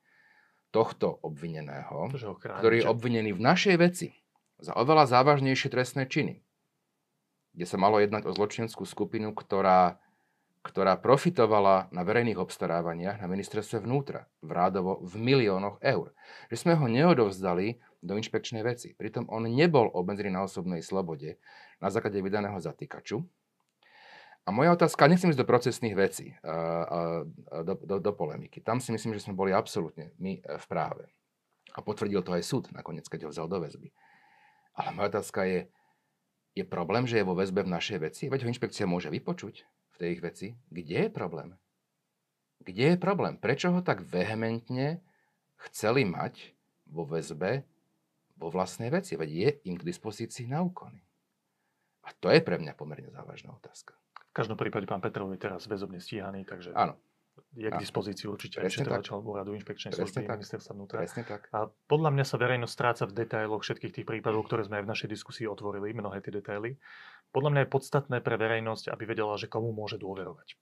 tohto 0.69 1.07
obvineného, 1.23 2.11
ktorý 2.59 2.83
je 2.83 2.89
obvinený 2.89 3.31
v 3.33 3.41
našej 3.41 3.75
veci 3.79 4.07
za 4.59 4.75
oveľa 4.75 5.07
závažnejšie 5.07 5.71
trestné 5.71 6.05
činy, 6.05 6.43
kde 7.55 7.65
sa 7.65 7.79
malo 7.79 7.97
jednať 7.97 8.27
o 8.27 8.35
zločineckú 8.35 8.83
skupinu, 8.83 9.31
ktorá, 9.31 9.97
ktorá 10.61 10.99
profitovala 10.99 11.87
na 11.89 12.03
verejných 12.03 12.37
obstarávaniach 12.37 13.23
na 13.23 13.27
ministerstve 13.31 13.81
vnútra, 13.87 14.27
v 14.43 14.51
rádovo 14.51 14.99
v 15.01 15.15
miliónoch 15.15 15.79
eur. 15.79 16.11
Že 16.51 16.55
sme 16.59 16.73
ho 16.75 16.85
neodovzdali 16.91 17.79
do 18.03 18.19
inšpekčnej 18.19 18.61
veci. 18.61 18.93
Pritom 18.93 19.31
on 19.31 19.47
nebol 19.47 19.89
obmedzený 19.89 20.35
na 20.35 20.45
osobnej 20.45 20.83
slobode 20.83 21.41
na 21.79 21.87
základe 21.87 22.21
vydaného 22.21 22.59
zatýkaču, 22.59 23.23
a 24.45 24.53
moja 24.53 24.77
otázka, 24.77 25.09
nechcem 25.09 25.33
ísť 25.33 25.41
do 25.41 25.49
procesných 25.49 25.97
vecí, 25.97 26.37
do, 27.65 27.73
do, 27.81 27.97
do 27.97 28.11
polemiky. 28.13 28.61
Tam 28.61 28.77
si 28.77 28.93
myslím, 28.93 29.17
že 29.17 29.25
sme 29.25 29.33
boli 29.33 29.49
absolútne 29.49 30.13
my 30.21 30.37
e, 30.37 30.41
v 30.61 30.65
práve. 30.69 31.09
A 31.73 31.81
potvrdil 31.81 32.21
to 32.21 32.29
aj 32.29 32.45
súd 32.45 32.69
nakoniec, 32.69 33.09
keď 33.09 33.25
ho 33.25 33.33
vzal 33.33 33.49
do 33.49 33.57
väzby. 33.57 33.89
Ale 34.77 34.93
moja 34.93 35.17
otázka 35.17 35.49
je, 35.49 35.65
je 36.53 36.61
problém, 36.61 37.09
že 37.09 37.19
je 37.19 37.25
vo 37.25 37.33
väzbe 37.33 37.65
v 37.65 37.73
našej 37.73 37.97
veci? 38.05 38.23
Veď 38.29 38.45
ho 38.45 38.51
inšpekcia 38.53 38.85
môže 38.85 39.09
vypočuť 39.09 39.65
v 39.65 39.95
tej 39.97 40.09
ich 40.13 40.21
veci. 40.21 40.47
Kde 40.69 41.09
je 41.09 41.09
problém? 41.09 41.57
Kde 42.61 42.93
je 42.93 42.97
problém? 43.01 43.41
Prečo 43.41 43.73
ho 43.73 43.81
tak 43.81 44.05
vehementne 44.05 45.01
chceli 45.57 46.05
mať 46.05 46.53
vo 46.85 47.01
väzbe 47.01 47.65
vo 48.37 48.47
vlastnej 48.53 48.93
veci? 48.93 49.17
Veď 49.17 49.29
je 49.33 49.49
im 49.73 49.75
k 49.75 49.89
dispozícii 49.89 50.45
na 50.45 50.61
úkony. 50.61 51.01
A 52.05 52.13
to 52.13 52.29
je 52.29 52.45
pre 52.45 52.61
mňa 52.61 52.77
pomerne 52.77 53.09
závažná 53.09 53.57
otázka. 53.57 53.97
V 54.35 54.43
každom 54.43 54.59
prípade 54.59 54.83
pán 54.83 54.99
Petrov 54.99 55.31
je 55.31 55.39
teraz 55.39 55.63
väzobne 55.63 56.03
stíhaný, 56.03 56.43
takže 56.43 56.75
Áno. 56.75 56.99
je 57.55 57.71
k 57.71 57.79
dispozícii 57.79 58.27
určite 58.27 58.59
aj 58.59 58.67
vyšetrovateľ 58.67 59.23
úradu 59.23 59.55
inšpekčnej 59.55 59.95
služby 59.95 60.27
ministerstva 60.27 60.75
vnútra. 60.75 60.99
Presne 60.99 61.23
tak. 61.23 61.47
A 61.55 61.71
podľa 61.87 62.11
mňa 62.11 62.25
sa 62.27 62.35
verejnosť 62.35 62.73
stráca 62.75 63.03
v 63.07 63.15
detailoch 63.15 63.63
všetkých 63.63 63.95
tých 63.95 64.03
prípadov, 64.03 64.43
ktoré 64.51 64.67
sme 64.67 64.83
aj 64.83 64.83
v 64.83 64.91
našej 64.91 65.07
diskusii 65.07 65.47
otvorili, 65.47 65.95
mnohé 65.95 66.19
tie 66.19 66.35
detaily. 66.35 66.75
Podľa 67.31 67.49
mňa 67.55 67.61
je 67.63 67.69
podstatné 67.71 68.17
pre 68.19 68.35
verejnosť, 68.35 68.91
aby 68.91 69.03
vedela, 69.07 69.39
že 69.39 69.47
komu 69.47 69.71
môže 69.71 69.95
dôverovať. 69.95 70.59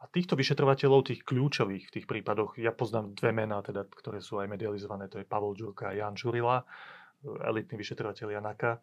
A 0.00 0.08
týchto 0.08 0.32
vyšetrovateľov, 0.32 1.12
tých 1.12 1.20
kľúčových 1.20 1.92
v 1.92 1.94
tých 2.00 2.06
prípadoch, 2.08 2.56
ja 2.56 2.72
poznám 2.72 3.12
dve 3.12 3.36
mená, 3.36 3.60
teda, 3.60 3.84
ktoré 3.84 4.24
sú 4.24 4.40
aj 4.40 4.48
medializované, 4.48 5.12
to 5.12 5.20
je 5.20 5.28
Pavol 5.28 5.52
Žurka 5.52 5.92
a 5.92 5.96
Jan 6.00 6.16
Žurila, 6.16 6.64
elitný 7.20 7.76
vyšetrovateľ 7.84 8.32
Janaka 8.32 8.80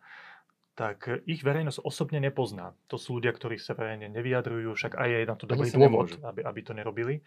tak 0.77 1.09
ich 1.25 1.41
verejnosť 1.41 1.81
osobne 1.81 2.21
nepozná. 2.21 2.77
To 2.93 3.01
sú 3.01 3.17
ľudia, 3.17 3.33
ktorí 3.33 3.57
sa 3.57 3.73
verejne 3.73 4.13
nevyjadrujú, 4.13 4.77
však 4.77 4.93
aj 4.93 5.09
je 5.09 5.25
na 5.25 5.33
to 5.33 5.49
dobrý 5.49 5.73
dôvod, 5.73 6.21
aby, 6.21 6.45
aby 6.45 6.59
to 6.61 6.77
nerobili. 6.77 7.25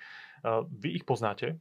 Vy 0.70 1.02
ich 1.02 1.04
poznáte, 1.04 1.58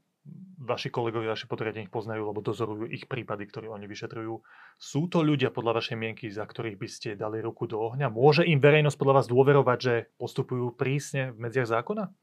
vaši 0.61 0.93
kolegovia, 0.93 1.33
vaši 1.33 1.49
podriadení 1.49 1.89
ich 1.89 1.93
poznajú, 1.93 2.29
lebo 2.29 2.45
dozorujú 2.45 2.85
ich 2.93 3.09
prípady, 3.09 3.49
ktoré 3.49 3.73
oni 3.73 3.89
vyšetrujú. 3.89 4.37
Sú 4.77 5.09
to 5.09 5.25
ľudia 5.25 5.49
podľa 5.49 5.81
vašej 5.81 5.97
mienky, 5.97 6.29
za 6.29 6.45
ktorých 6.45 6.77
by 6.77 6.87
ste 6.93 7.09
dali 7.17 7.41
ruku 7.41 7.65
do 7.65 7.81
ohňa? 7.81 8.13
Môže 8.13 8.45
im 8.45 8.61
verejnosť 8.61 8.93
podľa 8.93 9.17
vás 9.17 9.25
dôverovať, 9.25 9.79
že 9.81 9.93
postupujú 10.21 10.77
prísne 10.77 11.33
v 11.33 11.49
medziach 11.49 11.73
zákona? 11.73 12.13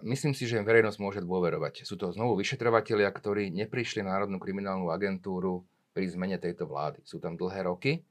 Myslím 0.00 0.32
si, 0.32 0.48
že 0.48 0.56
im 0.56 0.64
verejnosť 0.64 0.98
môže 1.02 1.20
dôverovať. 1.20 1.84
Sú 1.84 2.00
to 2.00 2.08
znovu 2.16 2.40
vyšetrovatelia, 2.40 3.12
ktorí 3.12 3.52
neprišli 3.52 4.00
na 4.00 4.16
Národnú 4.16 4.40
kriminálnu 4.40 4.88
agentúru 4.88 5.68
pri 5.92 6.08
zmene 6.08 6.40
tejto 6.40 6.64
vlády. 6.64 7.04
Sú 7.04 7.20
tam 7.20 7.36
dlhé 7.36 7.68
roky 7.68 8.06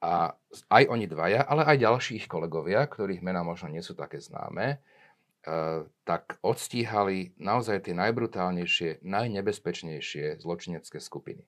a 0.00 0.32
aj 0.72 0.84
oni 0.88 1.04
dvaja, 1.04 1.44
ale 1.44 1.68
aj 1.68 1.76
ďalší 1.76 2.24
ich 2.24 2.26
kolegovia, 2.26 2.88
ktorých 2.88 3.20
mená 3.20 3.44
možno 3.44 3.68
nie 3.68 3.84
sú 3.84 3.92
také 3.92 4.16
známe, 4.16 4.80
eh, 4.80 5.84
tak 6.08 6.40
odstíhali 6.40 7.36
naozaj 7.36 7.84
tie 7.84 7.94
najbrutálnejšie, 7.96 9.04
najnebezpečnejšie 9.04 10.40
zločinecké 10.40 10.98
skupiny. 11.00 11.44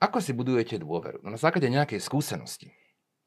Ako 0.00 0.18
si 0.18 0.32
budujete 0.34 0.80
dôveru? 0.80 1.22
No 1.22 1.30
na 1.30 1.38
základe 1.38 1.68
nejakej 1.70 2.00
skúsenosti. 2.02 2.72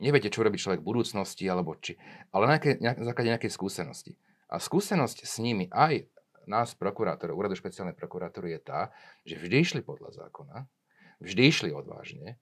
Neviete, 0.02 0.28
čo 0.34 0.44
robí 0.44 0.58
človek 0.58 0.82
v 0.82 0.90
budúcnosti, 0.90 1.46
alebo 1.48 1.78
či, 1.80 1.96
ale 2.34 2.60
na 2.82 2.98
základe 3.08 3.30
nejakej 3.30 3.54
skúsenosti. 3.54 4.18
A 4.50 4.58
skúsenosť 4.58 5.24
s 5.24 5.38
nimi 5.38 5.70
aj 5.70 6.10
nás, 6.50 6.76
prokurátorov, 6.76 7.40
úradu 7.40 7.56
špeciálnej 7.56 7.96
prokuratúry 7.96 8.58
je 8.58 8.62
tá, 8.62 8.82
že 9.24 9.40
vždy 9.40 9.56
išli 9.64 9.82
podľa 9.86 10.28
zákona, 10.28 10.68
vždy 11.24 11.42
išli 11.48 11.70
odvážne, 11.72 12.42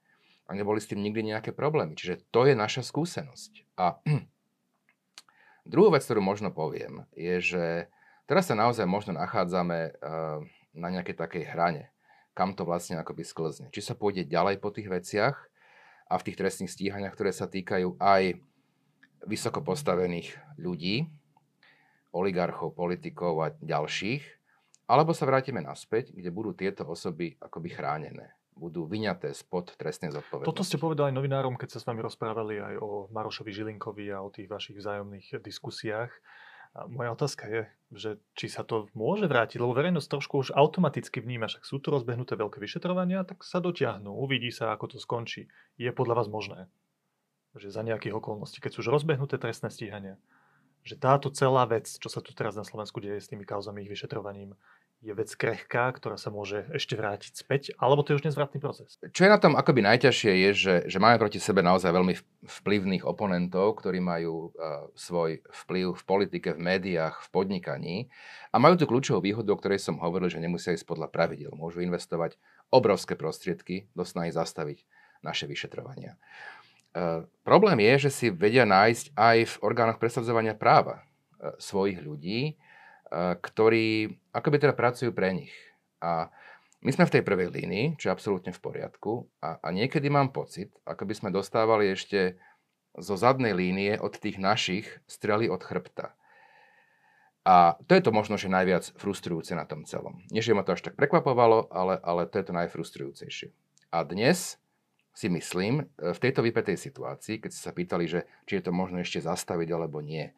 a 0.52 0.56
neboli 0.60 0.84
s 0.84 0.92
tým 0.92 1.00
nikdy 1.00 1.32
nejaké 1.32 1.56
problémy. 1.56 1.96
Čiže 1.96 2.28
to 2.28 2.44
je 2.44 2.60
naša 2.60 2.84
skúsenosť. 2.84 3.80
A 3.80 4.04
druhú 5.72 5.96
vec, 5.96 6.04
ktorú 6.04 6.20
možno 6.20 6.52
poviem, 6.52 7.08
je, 7.16 7.40
že 7.40 7.66
teraz 8.28 8.52
sa 8.52 8.56
naozaj 8.60 8.84
možno 8.84 9.16
nachádzame 9.16 9.80
eh, 9.80 10.38
na 10.76 10.88
nejakej 10.92 11.16
takej 11.16 11.44
hrane, 11.56 11.96
kam 12.36 12.52
to 12.52 12.68
vlastne 12.68 13.00
akoby 13.00 13.24
sklzne. 13.24 13.72
Či 13.72 13.80
sa 13.80 13.96
pôjde 13.96 14.28
ďalej 14.28 14.60
po 14.60 14.76
tých 14.76 14.92
veciach 14.92 15.40
a 16.12 16.20
v 16.20 16.26
tých 16.28 16.36
trestných 16.36 16.76
stíhaniach, 16.76 17.16
ktoré 17.16 17.32
sa 17.32 17.48
týkajú 17.48 17.96
aj 17.96 18.36
vysoko 19.24 19.64
postavených 19.64 20.36
ľudí, 20.60 21.08
oligarchov, 22.12 22.76
politikov 22.76 23.40
a 23.40 23.56
ďalších, 23.56 24.24
alebo 24.92 25.16
sa 25.16 25.24
vrátime 25.24 25.64
naspäť, 25.64 26.12
kde 26.12 26.28
budú 26.28 26.52
tieto 26.52 26.84
osoby 26.84 27.40
akoby 27.40 27.72
chránené 27.72 28.36
budú 28.56 28.86
vyňaté 28.86 29.32
spod 29.32 29.74
trestnej 29.80 30.12
zodpovednosti. 30.12 30.50
Toto 30.50 30.64
ste 30.68 30.78
povedali 30.78 31.16
novinárom, 31.16 31.56
keď 31.56 31.78
sa 31.78 31.80
s 31.82 31.88
vami 31.88 32.04
rozprávali 32.04 32.60
aj 32.60 32.76
o 32.84 33.08
Marošovi 33.10 33.52
Žilinkovi 33.52 34.12
a 34.12 34.22
o 34.22 34.30
tých 34.30 34.52
vašich 34.52 34.78
vzájomných 34.78 35.40
diskusiách. 35.42 36.12
A 36.72 36.88
moja 36.88 37.12
otázka 37.12 37.44
je, 37.52 37.62
že 37.92 38.10
či 38.32 38.48
sa 38.48 38.64
to 38.64 38.88
môže 38.96 39.28
vrátiť, 39.28 39.60
lebo 39.60 39.76
verejnosť 39.76 40.08
trošku 40.08 40.40
už 40.40 40.56
automaticky 40.56 41.20
vníma, 41.20 41.52
však 41.52 41.68
sú 41.68 41.84
tu 41.84 41.92
rozbehnuté 41.92 42.40
veľké 42.40 42.64
vyšetrovania, 42.64 43.28
tak 43.28 43.44
sa 43.44 43.60
dotiahnú, 43.60 44.16
uvidí 44.16 44.56
sa, 44.56 44.72
ako 44.72 44.96
to 44.96 44.98
skončí. 45.04 45.52
Je 45.76 45.92
podľa 45.92 46.24
vás 46.24 46.32
možné, 46.32 46.72
že 47.60 47.76
za 47.76 47.84
nejakých 47.84 48.16
okolností, 48.16 48.64
keď 48.64 48.72
sú 48.72 48.88
už 48.88 49.04
rozbehnuté 49.04 49.36
trestné 49.36 49.68
stíhania, 49.68 50.16
že 50.88 50.96
táto 50.96 51.28
celá 51.28 51.68
vec, 51.68 51.92
čo 51.92 52.08
sa 52.08 52.24
tu 52.24 52.32
teraz 52.32 52.56
na 52.56 52.64
Slovensku 52.64 53.04
deje 53.04 53.20
s 53.20 53.28
tými 53.28 53.44
kauzami 53.44 53.84
ich 53.84 53.92
vyšetrovaním, 53.92 54.56
je 55.02 55.18
vec 55.18 55.34
krehká, 55.34 55.90
ktorá 55.98 56.14
sa 56.14 56.30
môže 56.30 56.70
ešte 56.78 56.94
vrátiť 56.94 57.34
späť, 57.34 57.74
alebo 57.82 58.06
to 58.06 58.14
je 58.14 58.22
už 58.22 58.26
nezvratný 58.30 58.62
proces? 58.62 59.02
Čo 59.02 59.26
je 59.26 59.34
na 59.34 59.42
tom 59.42 59.58
akoby 59.58 59.82
najťažšie 59.82 60.32
je, 60.46 60.50
že, 60.54 60.76
že 60.86 60.98
máme 61.02 61.18
proti 61.18 61.42
sebe 61.42 61.66
naozaj 61.66 61.90
veľmi 61.90 62.14
vplyvných 62.46 63.02
oponentov, 63.10 63.82
ktorí 63.82 63.98
majú 63.98 64.54
uh, 64.54 64.94
svoj 64.94 65.42
vplyv 65.66 65.98
v 65.98 66.04
politike, 66.06 66.50
v 66.54 66.62
médiách, 66.62 67.18
v 67.18 67.28
podnikaní 67.34 67.98
a 68.54 68.62
majú 68.62 68.78
tú 68.78 68.86
kľúčovú 68.86 69.26
výhodu, 69.26 69.50
o 69.50 69.58
ktorej 69.58 69.82
som 69.82 69.98
hovoril, 69.98 70.30
že 70.30 70.38
nemusia 70.38 70.78
ísť 70.78 70.86
podľa 70.86 71.10
pravidel. 71.10 71.50
Môžu 71.58 71.82
investovať 71.82 72.38
obrovské 72.70 73.18
prostriedky 73.18 73.90
do 73.98 74.06
snahy 74.06 74.30
zastaviť 74.30 74.86
naše 75.26 75.50
vyšetrovania. 75.50 76.22
Uh, 76.94 77.26
problém 77.42 77.82
je, 77.82 78.06
že 78.06 78.12
si 78.14 78.26
vedia 78.30 78.70
nájsť 78.70 79.18
aj 79.18 79.38
v 79.50 79.56
orgánoch 79.66 79.98
presadzovania 79.98 80.54
práva 80.54 81.02
uh, 81.02 81.58
svojich 81.58 82.06
ľudí, 82.06 82.62
ktorí 83.12 84.21
akoby 84.32 84.58
teda 84.63 84.74
pracujú 84.76 85.12
pre 85.12 85.36
nich. 85.36 85.54
A 86.02 86.32
my 86.82 86.89
sme 86.89 87.06
v 87.06 87.13
tej 87.20 87.24
prvej 87.24 87.54
línii, 87.54 88.02
čo 88.02 88.10
je 88.10 88.15
absolútne 88.15 88.50
v 88.50 88.63
poriadku 88.63 89.30
a, 89.38 89.62
a 89.62 89.67
niekedy 89.70 90.10
mám 90.10 90.34
pocit, 90.34 90.74
ako 90.82 91.06
by 91.06 91.13
sme 91.13 91.30
dostávali 91.30 91.94
ešte 91.94 92.41
zo 92.98 93.15
zadnej 93.15 93.54
línie 93.54 94.02
od 94.02 94.17
tých 94.17 94.41
našich 94.41 94.89
strely 95.06 95.48
od 95.48 95.62
chrbta. 95.62 96.17
A 97.41 97.78
to 97.89 97.98
je 97.98 98.06
to 98.06 98.13
možno, 98.13 98.38
že 98.38 98.52
najviac 98.52 98.94
frustrujúce 98.98 99.58
na 99.58 99.65
tom 99.65 99.86
celom. 99.86 100.22
Nie, 100.30 100.46
že 100.46 100.54
ma 100.54 100.62
to 100.62 100.78
až 100.78 100.86
tak 100.86 100.94
prekvapovalo, 100.94 101.74
ale, 101.74 101.98
ale 102.02 102.30
to 102.30 102.38
je 102.38 102.46
to 102.46 102.54
najfrustrujúcejšie. 102.54 103.50
A 103.89 104.06
dnes 104.06 104.62
si 105.17 105.28
myslím, 105.28 105.84
e, 105.98 106.13
v 106.13 106.22
tejto 106.22 106.46
vypetej 106.46 106.78
situácii, 106.78 107.41
keď 107.41 107.50
ste 107.50 107.62
sa 107.65 107.74
pýtali, 107.74 108.06
že 108.06 108.30
či 108.46 108.62
je 108.62 108.63
to 108.70 108.72
možno 108.72 109.02
ešte 109.02 109.26
zastaviť 109.26 109.70
alebo 109.74 110.06
nie, 110.06 110.30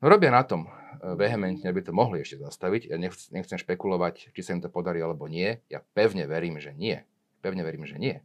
no 0.00 0.06
robia 0.06 0.30
na 0.32 0.42
tom 0.42 0.66
e, 0.66 0.70
vehementne, 1.16 1.66
aby 1.68 1.80
to 1.82 1.96
mohli 1.96 2.22
ešte 2.22 2.40
zastaviť. 2.42 2.90
Ja 2.90 2.96
nechcem, 3.00 3.58
špekulovať, 3.58 4.32
či 4.32 4.40
sa 4.42 4.54
im 4.56 4.62
to 4.64 4.72
podarí 4.72 5.00
alebo 5.00 5.28
nie. 5.30 5.60
Ja 5.72 5.82
pevne 5.94 6.28
verím, 6.28 6.58
že 6.60 6.76
nie. 6.76 7.02
Pevne 7.40 7.62
verím, 7.62 7.86
že 7.86 7.96
nie. 8.00 8.20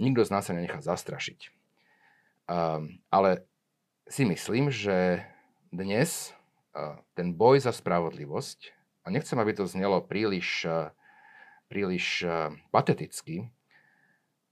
Nikto 0.00 0.26
z 0.26 0.32
nás 0.34 0.44
sa 0.48 0.56
nenechá 0.56 0.82
zastrašiť. 0.82 1.54
Um, 2.44 2.98
ale 3.08 3.46
si 4.10 4.26
myslím, 4.26 4.68
že 4.68 5.24
dnes 5.70 6.34
ten 7.14 7.30
boj 7.34 7.62
za 7.62 7.70
spravodlivosť, 7.70 8.74
a 9.04 9.12
nechcem, 9.12 9.38
aby 9.38 9.54
to 9.54 9.68
znelo 9.68 10.02
príliš, 10.02 10.66
príliš 11.70 12.26
pateticky, 12.74 13.52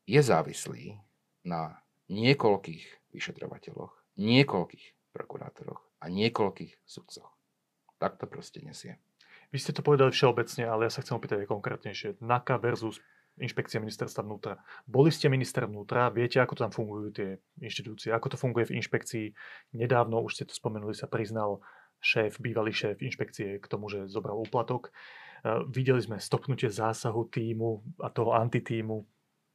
je 0.07 0.21
závislý 0.23 1.03
na 1.43 1.83
niekoľkých 2.13 3.11
vyšetrovateľoch, 3.11 3.93
niekoľkých 4.21 4.87
prokurátoroch 5.11 5.83
a 6.03 6.11
niekoľkých 6.11 6.83
sudcoch. 6.83 7.31
Tak 8.03 8.19
to 8.19 8.27
proste 8.27 8.59
nesie. 8.67 8.99
Vy 9.55 9.63
ste 9.63 9.71
to 9.71 9.87
povedali 9.87 10.11
všeobecne, 10.11 10.67
ale 10.67 10.89
ja 10.89 10.93
sa 10.93 11.07
chcem 11.07 11.15
opýtať 11.15 11.47
konkrétnejšie. 11.47 12.19
NAKA 12.19 12.59
versus 12.59 12.99
inšpekcia 13.41 13.81
ministerstva 13.81 14.27
vnútra. 14.27 14.61
Boli 14.85 15.09
ste 15.09 15.33
minister 15.33 15.65
vnútra, 15.65 16.13
viete, 16.13 16.43
ako 16.43 16.59
tam 16.59 16.71
fungujú 16.75 17.09
tie 17.15 17.29
inštitúcie, 17.61 18.13
ako 18.13 18.35
to 18.35 18.37
funguje 18.37 18.69
v 18.69 18.77
inšpekcii. 18.83 19.27
Nedávno, 19.79 20.21
už 20.21 20.41
ste 20.41 20.45
to 20.45 20.53
spomenuli, 20.53 20.93
sa 20.93 21.09
priznal 21.09 21.65
šéf, 22.03 22.43
bývalý 22.43 22.75
šéf 22.75 23.01
inšpekcie 23.01 23.63
k 23.63 23.67
tomu, 23.71 23.89
že 23.89 24.11
zobral 24.11 24.37
úplatok. 24.37 24.91
E, 24.91 25.65
videli 25.71 26.03
sme 26.03 26.21
stopnutie 26.21 26.69
zásahu 26.69 27.31
týmu 27.31 28.03
a 28.05 28.13
toho 28.13 28.37
antitímu. 28.37 29.07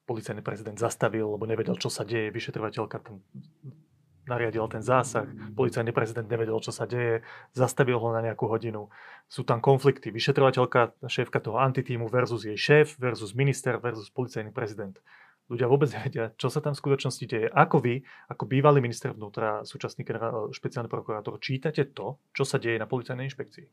Policajný 0.08 0.40
prezident 0.40 0.80
zastavil, 0.80 1.28
lebo 1.36 1.44
nevedel, 1.44 1.76
čo 1.76 1.92
sa 1.92 2.08
deje. 2.08 2.32
Vyšetrovateľka 2.32 2.98
tam 3.04 3.20
nariadila 4.28 4.68
ten 4.68 4.84
zásah. 4.84 5.26
Policajný 5.56 5.96
prezident 5.96 6.28
nevedel, 6.28 6.60
čo 6.60 6.76
sa 6.76 6.84
deje. 6.84 7.26
Zastavil 7.56 7.98
ho 7.98 8.10
na 8.12 8.22
nejakú 8.22 8.48
hodinu. 8.48 8.92
Sú 9.32 9.48
tam 9.48 9.64
konflikty. 9.64 10.12
Vyšetrovateľka, 10.12 11.08
šéfka 11.08 11.40
toho 11.40 11.58
antitímu 11.60 12.12
versus 12.12 12.44
jej 12.44 12.60
šéf, 12.60 13.00
versus 13.00 13.34
minister, 13.34 13.80
versus 13.80 14.12
policajný 14.12 14.52
prezident 14.52 15.00
ľudia 15.48 15.68
vôbec 15.68 15.88
nevedia, 15.96 16.36
čo 16.36 16.52
sa 16.52 16.60
tam 16.60 16.76
v 16.76 16.82
skutočnosti 16.84 17.24
deje. 17.24 17.48
Ako 17.48 17.80
vy, 17.80 18.04
ako 18.28 18.44
bývalý 18.46 18.84
minister 18.84 19.16
vnútra, 19.16 19.64
súčasný 19.64 20.04
špeciálny 20.52 20.92
prokurátor, 20.92 21.40
čítate 21.40 21.88
to, 21.96 22.20
čo 22.36 22.44
sa 22.44 22.60
deje 22.60 22.76
na 22.76 22.88
policajnej 22.88 23.32
inšpekcii? 23.32 23.66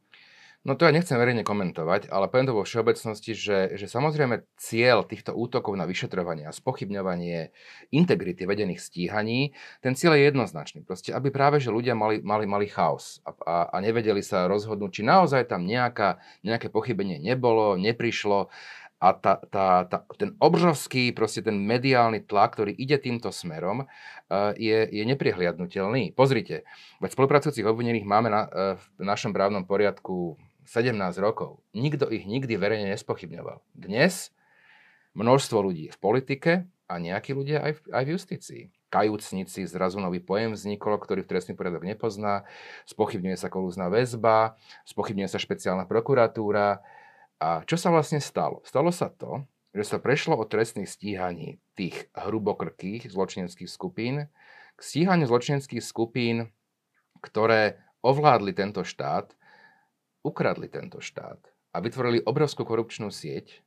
No 0.65 0.81
to 0.81 0.89
ja 0.89 0.97
nechcem 0.97 1.21
verejne 1.21 1.45
komentovať, 1.45 2.09
ale 2.09 2.25
poviem 2.33 2.49
to 2.49 2.57
vo 2.57 2.65
všeobecnosti, 2.65 3.37
že, 3.37 3.77
že 3.77 3.85
samozrejme 3.85 4.49
cieľ 4.57 5.05
týchto 5.05 5.37
útokov 5.37 5.77
na 5.77 5.85
vyšetrovanie 5.85 6.49
a 6.49 6.57
spochybňovanie 6.57 7.53
integrity 7.93 8.49
vedených 8.49 8.81
stíhaní, 8.81 9.53
ten 9.85 9.93
cieľ 9.93 10.17
je 10.17 10.33
jednoznačný. 10.33 10.81
Proste, 10.89 11.13
aby 11.13 11.29
práve, 11.29 11.61
že 11.61 11.69
ľudia 11.69 11.93
mali, 11.93 12.25
mali, 12.25 12.49
mali 12.49 12.65
chaos 12.73 13.21
a, 13.29 13.37
a, 13.45 13.55
a 13.71 13.77
nevedeli 13.85 14.25
sa 14.25 14.49
rozhodnúť, 14.49 14.89
či 14.89 15.03
naozaj 15.05 15.53
tam 15.53 15.69
nejaká, 15.69 16.17
nejaké 16.41 16.73
pochybenie 16.73 17.21
nebolo, 17.21 17.77
neprišlo 17.77 18.49
a 19.05 19.13
tá, 19.13 19.37
tá, 19.53 19.85
tá, 19.85 20.01
ten 20.17 20.33
obrovský, 20.41 21.13
proste 21.13 21.45
ten 21.45 21.61
mediálny 21.61 22.25
tlak, 22.25 22.57
ktorý 22.57 22.73
ide 22.73 22.97
týmto 22.97 23.29
smerom, 23.37 23.85
uh, 23.85 24.57
je, 24.57 24.89
je 24.89 25.05
neprihliadnutelný. 25.05 26.17
Pozrite, 26.17 26.65
veď 27.05 27.13
spolupracujúcich 27.13 27.69
obvinených 27.69 28.09
máme 28.09 28.33
na, 28.33 28.49
uh, 28.49 28.81
v 28.97 29.05
našom 29.05 29.37
právnom 29.37 29.69
poriadku 29.69 30.41
17 30.65 30.97
rokov. 31.21 31.61
Nikto 31.77 32.09
ich 32.09 32.25
nikdy 32.25 32.57
verejne 32.57 32.93
nespochybňoval. 32.97 33.61
Dnes 33.77 34.33
množstvo 35.13 35.61
ľudí 35.61 35.93
v 35.93 35.99
politike 36.01 36.53
a 36.89 36.95
nejakí 36.97 37.37
ľudia 37.37 37.65
aj 37.65 37.73
v, 37.77 37.81
aj 37.93 38.03
v 38.05 38.13
justícii. 38.17 38.63
Kajúcnici, 38.89 39.67
zrazu 39.67 39.99
nový 39.99 40.23
pojem 40.23 40.55
vznikol, 40.55 40.97
ktorý 41.03 41.27
v 41.27 41.31
trestný 41.35 41.59
poriadok 41.59 41.83
nepozná, 41.83 42.47
spochybňuje 42.87 43.37
sa 43.37 43.51
kolúzna 43.51 43.91
väzba, 43.91 44.55
spochybňuje 44.87 45.29
sa 45.29 45.43
špeciálna 45.43 45.85
prokuratúra, 45.91 46.79
a 47.43 47.61
čo 47.67 47.77
sa 47.77 47.91
vlastne 47.91 48.23
stalo? 48.23 48.63
Stalo 48.65 48.95
sa 48.95 49.11
to, 49.11 49.45
že 49.75 49.85
sa 49.85 49.99
prešlo 49.99 50.39
od 50.39 50.47
trestných 50.47 50.87
stíhaní 50.87 51.59
tých 51.75 52.07
hrubokrkých 52.15 53.11
zločineckých 53.11 53.67
skupín 53.67 54.31
k 54.75 54.81
stíhaniu 54.81 55.27
zločineckých 55.27 55.83
skupín, 55.83 56.49
ktoré 57.19 57.83
ovládli 58.01 58.55
tento 58.55 58.87
štát, 58.87 59.35
ukradli 60.25 60.73
tento 60.73 60.99
štát 61.05 61.39
a 61.71 61.77
vytvorili 61.79 62.25
obrovskú 62.25 62.65
korupčnú 62.65 63.13
sieť, 63.13 63.61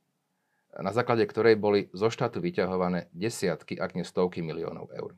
na 0.74 0.90
základe 0.92 1.24
ktorej 1.24 1.56
boli 1.56 1.88
zo 1.94 2.10
štátu 2.10 2.42
vyťahované 2.42 3.08
desiatky, 3.14 3.78
ak 3.78 3.96
nie 3.96 4.04
stovky 4.04 4.44
miliónov 4.44 4.90
eur. 4.92 5.16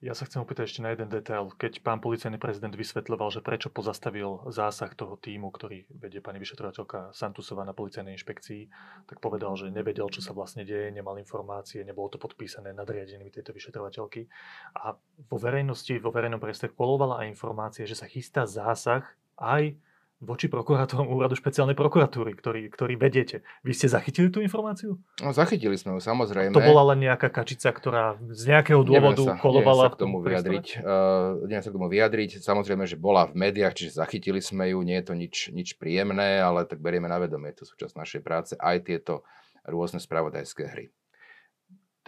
Ja 0.00 0.16
sa 0.16 0.24
chcem 0.24 0.40
opýtať 0.40 0.64
ešte 0.64 0.80
na 0.80 0.96
jeden 0.96 1.12
detail. 1.12 1.52
Keď 1.52 1.84
pán 1.84 2.00
policajný 2.00 2.40
prezident 2.40 2.72
vysvetľoval, 2.72 3.36
že 3.36 3.44
prečo 3.44 3.68
pozastavil 3.68 4.48
zásah 4.48 4.88
toho 4.96 5.20
týmu, 5.20 5.52
ktorý 5.52 5.84
vedie 5.92 6.24
pani 6.24 6.40
vyšetrovateľka 6.40 7.12
Santusová 7.12 7.68
na 7.68 7.76
policajnej 7.76 8.16
inšpekcii, 8.16 8.62
tak 9.04 9.20
povedal, 9.20 9.52
že 9.60 9.68
nevedel, 9.68 10.08
čo 10.08 10.24
sa 10.24 10.32
vlastne 10.32 10.64
deje, 10.64 10.88
nemal 10.88 11.20
informácie, 11.20 11.84
nebolo 11.84 12.08
to 12.08 12.16
podpísané 12.16 12.72
nadriadenými 12.72 13.28
tejto 13.28 13.52
vyšetrovateľky. 13.52 14.24
A 14.72 14.96
vo 15.28 15.36
verejnosti, 15.36 15.92
vo 16.00 16.08
verejnom 16.08 16.40
priestore 16.40 16.72
kolovala 16.72 17.20
aj 17.20 17.36
informácie, 17.36 17.84
že 17.84 17.92
sa 17.92 18.08
chystá 18.08 18.48
zásah 18.48 19.04
aj 19.40 19.74
voči 20.20 20.52
prokurátorom 20.52 21.08
úradu 21.08 21.32
špeciálnej 21.32 21.72
prokuratúry, 21.72 22.36
ktorý, 22.36 22.68
ktorý 22.68 22.94
vedete. 23.00 23.40
Vy 23.64 23.72
ste 23.72 23.88
zachytili 23.88 24.28
tú 24.28 24.44
informáciu? 24.44 25.00
No, 25.16 25.32
zachytili 25.32 25.80
sme 25.80 25.96
ju, 25.96 26.00
samozrejme. 26.04 26.52
To 26.52 26.60
bola 26.60 26.92
len 26.92 27.08
nejaká 27.08 27.32
kačica, 27.32 27.72
ktorá 27.72 28.20
z 28.28 28.52
nejakého 28.52 28.84
dôvodu 28.84 29.16
neviem 29.16 29.32
sa, 29.32 29.40
kolovala 29.40 29.88
neviem 29.88 29.92
sa 29.92 29.96
k 29.96 30.02
tomu 30.04 30.16
vyjadriť. 30.20 30.66
Uh, 30.76 31.30
neviem 31.48 31.64
sa 31.64 31.70
k 31.72 31.76
tomu 31.80 31.88
vyjadriť. 31.88 32.30
Samozrejme, 32.44 32.84
že 32.84 33.00
bola 33.00 33.32
v 33.32 33.34
médiách, 33.48 33.72
čiže 33.72 33.96
zachytili 33.96 34.44
sme 34.44 34.76
ju. 34.76 34.84
Nie 34.84 35.00
je 35.00 35.06
to 35.08 35.14
nič, 35.16 35.48
nič 35.56 35.80
príjemné, 35.80 36.44
ale 36.44 36.68
tak 36.68 36.84
berieme 36.84 37.08
na 37.08 37.16
vedomie. 37.16 37.56
Je 37.56 37.64
to 37.64 37.72
súčasť 37.72 37.96
našej 37.96 38.20
práce. 38.20 38.52
Aj 38.60 38.76
tieto 38.76 39.24
rôzne 39.64 40.04
spravodajské 40.04 40.68
hry. 40.68 40.92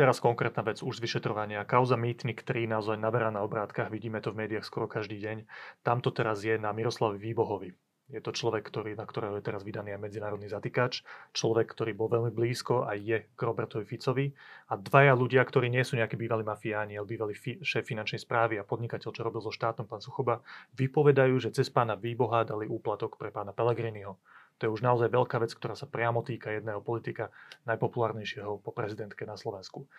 Teraz 0.02 0.18
konkrétna 0.18 0.66
vec 0.66 0.82
už 0.82 0.98
z 0.98 1.04
vyšetrovania. 1.06 1.62
Kauza 1.62 1.94
Mýtnik 1.94 2.42
3 2.42 2.66
naozaj 2.66 2.98
naberá 2.98 3.30
na 3.30 3.46
obrátkach, 3.46 3.86
vidíme 3.86 4.18
to 4.18 4.34
v 4.34 4.42
médiách 4.42 4.66
skoro 4.66 4.90
každý 4.90 5.22
deň. 5.22 5.46
Tam 5.86 6.02
to 6.02 6.10
teraz 6.10 6.42
je 6.42 6.58
na 6.58 6.74
Miroslavi 6.74 7.22
Výbohovi. 7.22 7.70
Je 8.10 8.18
to 8.18 8.34
človek, 8.34 8.66
ktorý, 8.66 8.98
na 8.98 9.06
ktorého 9.06 9.38
je 9.38 9.46
teraz 9.46 9.62
vydaný 9.62 9.94
aj 9.94 10.02
medzinárodný 10.02 10.50
zatýkač. 10.50 11.06
Človek, 11.38 11.70
ktorý 11.70 11.94
bol 11.94 12.10
veľmi 12.10 12.34
blízko 12.34 12.82
a 12.82 12.98
je 12.98 13.30
k 13.30 13.40
Robertovi 13.46 13.86
Ficovi. 13.86 14.34
A 14.68 14.74
dvaja 14.74 15.14
ľudia, 15.14 15.38
ktorí 15.46 15.70
nie 15.70 15.86
sú 15.86 15.94
nejakí 15.94 16.18
bývalí 16.18 16.42
mafiáni, 16.42 16.98
ale 16.98 17.06
bývalý 17.06 17.38
fi- 17.38 17.62
šéf 17.62 17.86
finančnej 17.86 18.26
správy 18.26 18.58
a 18.58 18.66
podnikateľ, 18.66 19.06
čo 19.06 19.22
robil 19.22 19.38
so 19.38 19.54
štátom, 19.54 19.86
pán 19.86 20.02
Suchoba, 20.02 20.42
vypovedajú, 20.74 21.38
že 21.38 21.54
cez 21.54 21.70
pána 21.70 21.94
Výboha 21.94 22.42
dali 22.42 22.66
úplatok 22.66 23.14
pre 23.14 23.30
pána 23.30 23.54
Pellegriniho. 23.54 24.18
To 24.62 24.70
je 24.70 24.74
už 24.78 24.86
naozaj 24.86 25.10
veľká 25.10 25.42
vec, 25.42 25.50
ktorá 25.50 25.74
sa 25.74 25.90
priamo 25.90 26.22
týka 26.22 26.54
jedného 26.54 26.78
politika, 26.78 27.34
najpopulárnejšieho 27.66 28.62
po 28.62 28.70
prezidentke 28.70 29.26
na 29.26 29.34
Slovensku. 29.34 29.90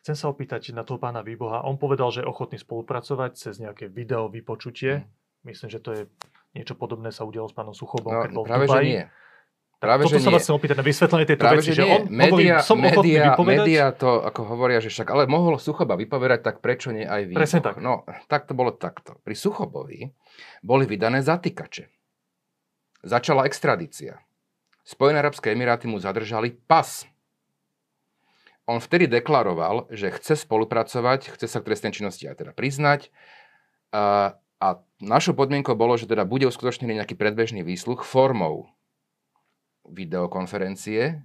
Chcem 0.00 0.16
sa 0.16 0.32
opýtať 0.32 0.72
na 0.72 0.88
toho 0.88 0.96
pána 0.96 1.20
Výboha. 1.20 1.68
On 1.68 1.76
povedal, 1.76 2.08
že 2.08 2.24
je 2.24 2.30
ochotný 2.32 2.56
spolupracovať 2.56 3.36
cez 3.36 3.60
nejaké 3.60 3.92
video 3.92 4.32
vypočutie. 4.32 5.04
Mm. 5.04 5.06
Myslím, 5.44 5.68
že 5.68 5.78
to 5.84 5.90
je 5.92 6.02
Niečo 6.52 6.76
podobné 6.76 7.08
sa 7.08 7.24
udialo 7.24 7.48
s 7.48 7.56
pánom 7.56 7.72
Suchobom, 7.72 8.12
no, 8.12 8.20
keď 8.28 8.30
bol 8.36 8.44
práve, 8.44 8.64
v 8.64 8.68
Dubaji. 8.68 8.84
Že 8.84 8.92
nie. 8.92 9.04
Práve, 9.82 10.02
Toto 10.06 10.14
že 10.14 10.18
sa 10.22 10.30
vás 10.30 10.42
chcem 10.46 10.54
opýtať 10.54 10.76
na 10.78 10.86
vysvetlenie 10.86 11.26
tejto 11.26 11.42
Práve, 11.42 11.58
veci, 11.58 11.70
že, 11.72 11.74
že 11.74 11.82
nie. 11.82 11.90
on 11.90 12.02
média, 12.06 12.28
hovorí, 12.30 12.46
som 12.62 12.78
vypovedať. 12.78 13.66
Média 13.66 13.84
to 13.90 14.10
ako 14.22 14.40
hovoria, 14.46 14.78
že 14.78 14.94
však, 14.94 15.08
ale 15.10 15.22
mohol 15.26 15.58
Suchoba 15.58 15.98
vypovedať, 15.98 16.40
tak 16.44 16.56
prečo 16.62 16.94
nie 16.94 17.02
aj 17.02 17.22
vy? 17.26 17.34
Presne 17.34 17.64
tak. 17.64 17.82
No, 17.82 18.06
tak 18.30 18.46
to 18.46 18.54
bolo 18.54 18.70
takto. 18.78 19.18
Pri 19.26 19.34
Suchobovi 19.34 20.06
boli 20.62 20.84
vydané 20.86 21.24
zatýkače. 21.24 21.88
Začala 23.02 23.46
extradícia. 23.46 24.22
Spojené 24.82 25.22
arabské 25.22 25.54
emiráty 25.54 25.86
mu 25.90 25.98
zadržali 25.98 26.54
pas. 26.54 27.06
On 28.66 28.78
vtedy 28.78 29.10
deklaroval, 29.10 29.90
že 29.90 30.14
chce 30.14 30.46
spolupracovať, 30.46 31.34
chce 31.34 31.46
sa 31.50 31.58
k 31.58 31.66
trestnej 31.70 31.94
činnosti 31.94 32.30
aj 32.30 32.46
teda 32.46 32.52
priznať. 32.54 33.10
A 33.90 34.38
a 34.62 34.78
našou 35.02 35.34
podmienkou 35.34 35.74
bolo, 35.74 35.98
že 35.98 36.06
teda 36.06 36.22
bude 36.22 36.46
uskutočnený 36.46 37.02
nejaký 37.02 37.18
predbežný 37.18 37.66
výsluch 37.66 38.06
formou 38.06 38.70
videokonferencie. 39.82 41.18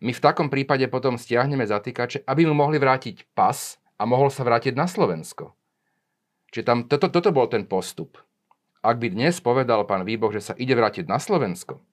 My 0.00 0.16
v 0.16 0.24
takom 0.24 0.48
prípade 0.48 0.88
potom 0.88 1.20
stiahneme 1.20 1.68
zatýkače, 1.68 2.24
aby 2.24 2.48
mu 2.48 2.56
mohli 2.56 2.80
vrátiť 2.80 3.36
pas 3.36 3.76
a 4.00 4.08
mohol 4.08 4.32
sa 4.32 4.48
vrátiť 4.48 4.72
na 4.72 4.88
Slovensko. 4.88 5.52
Čiže 6.56 6.64
tam, 6.64 6.78
toto, 6.88 7.12
toto 7.12 7.36
bol 7.36 7.52
ten 7.52 7.68
postup. 7.68 8.16
Ak 8.80 8.96
by 8.96 9.12
dnes 9.12 9.36
povedal 9.44 9.84
pán 9.84 10.08
Výboh, 10.08 10.32
že 10.32 10.40
sa 10.40 10.54
ide 10.56 10.72
vrátiť 10.72 11.04
na 11.04 11.20
Slovensko, 11.20 11.84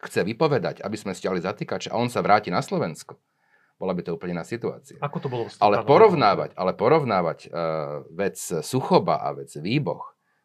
chce 0.00 0.24
vypovedať, 0.24 0.80
aby 0.80 0.96
sme 0.96 1.12
stiahli 1.12 1.44
zatýkače 1.44 1.92
a 1.92 2.00
on 2.00 2.08
sa 2.08 2.24
vráti 2.24 2.48
na 2.48 2.64
Slovensko, 2.64 3.20
bola 3.76 3.92
by 3.92 4.00
to 4.00 4.16
úplne 4.16 4.40
iná 4.40 4.44
situácia. 4.46 4.96
Ako 5.04 5.20
to 5.20 5.28
bolo? 5.28 5.52
Ale 5.60 5.84
porovnávať, 5.84 6.56
ale 6.56 6.72
porovnávať 6.72 7.38
uh, 7.48 8.08
vec 8.08 8.40
Suchoba 8.40 9.20
a 9.20 9.36
vec 9.36 9.52
Výboh 9.52 10.00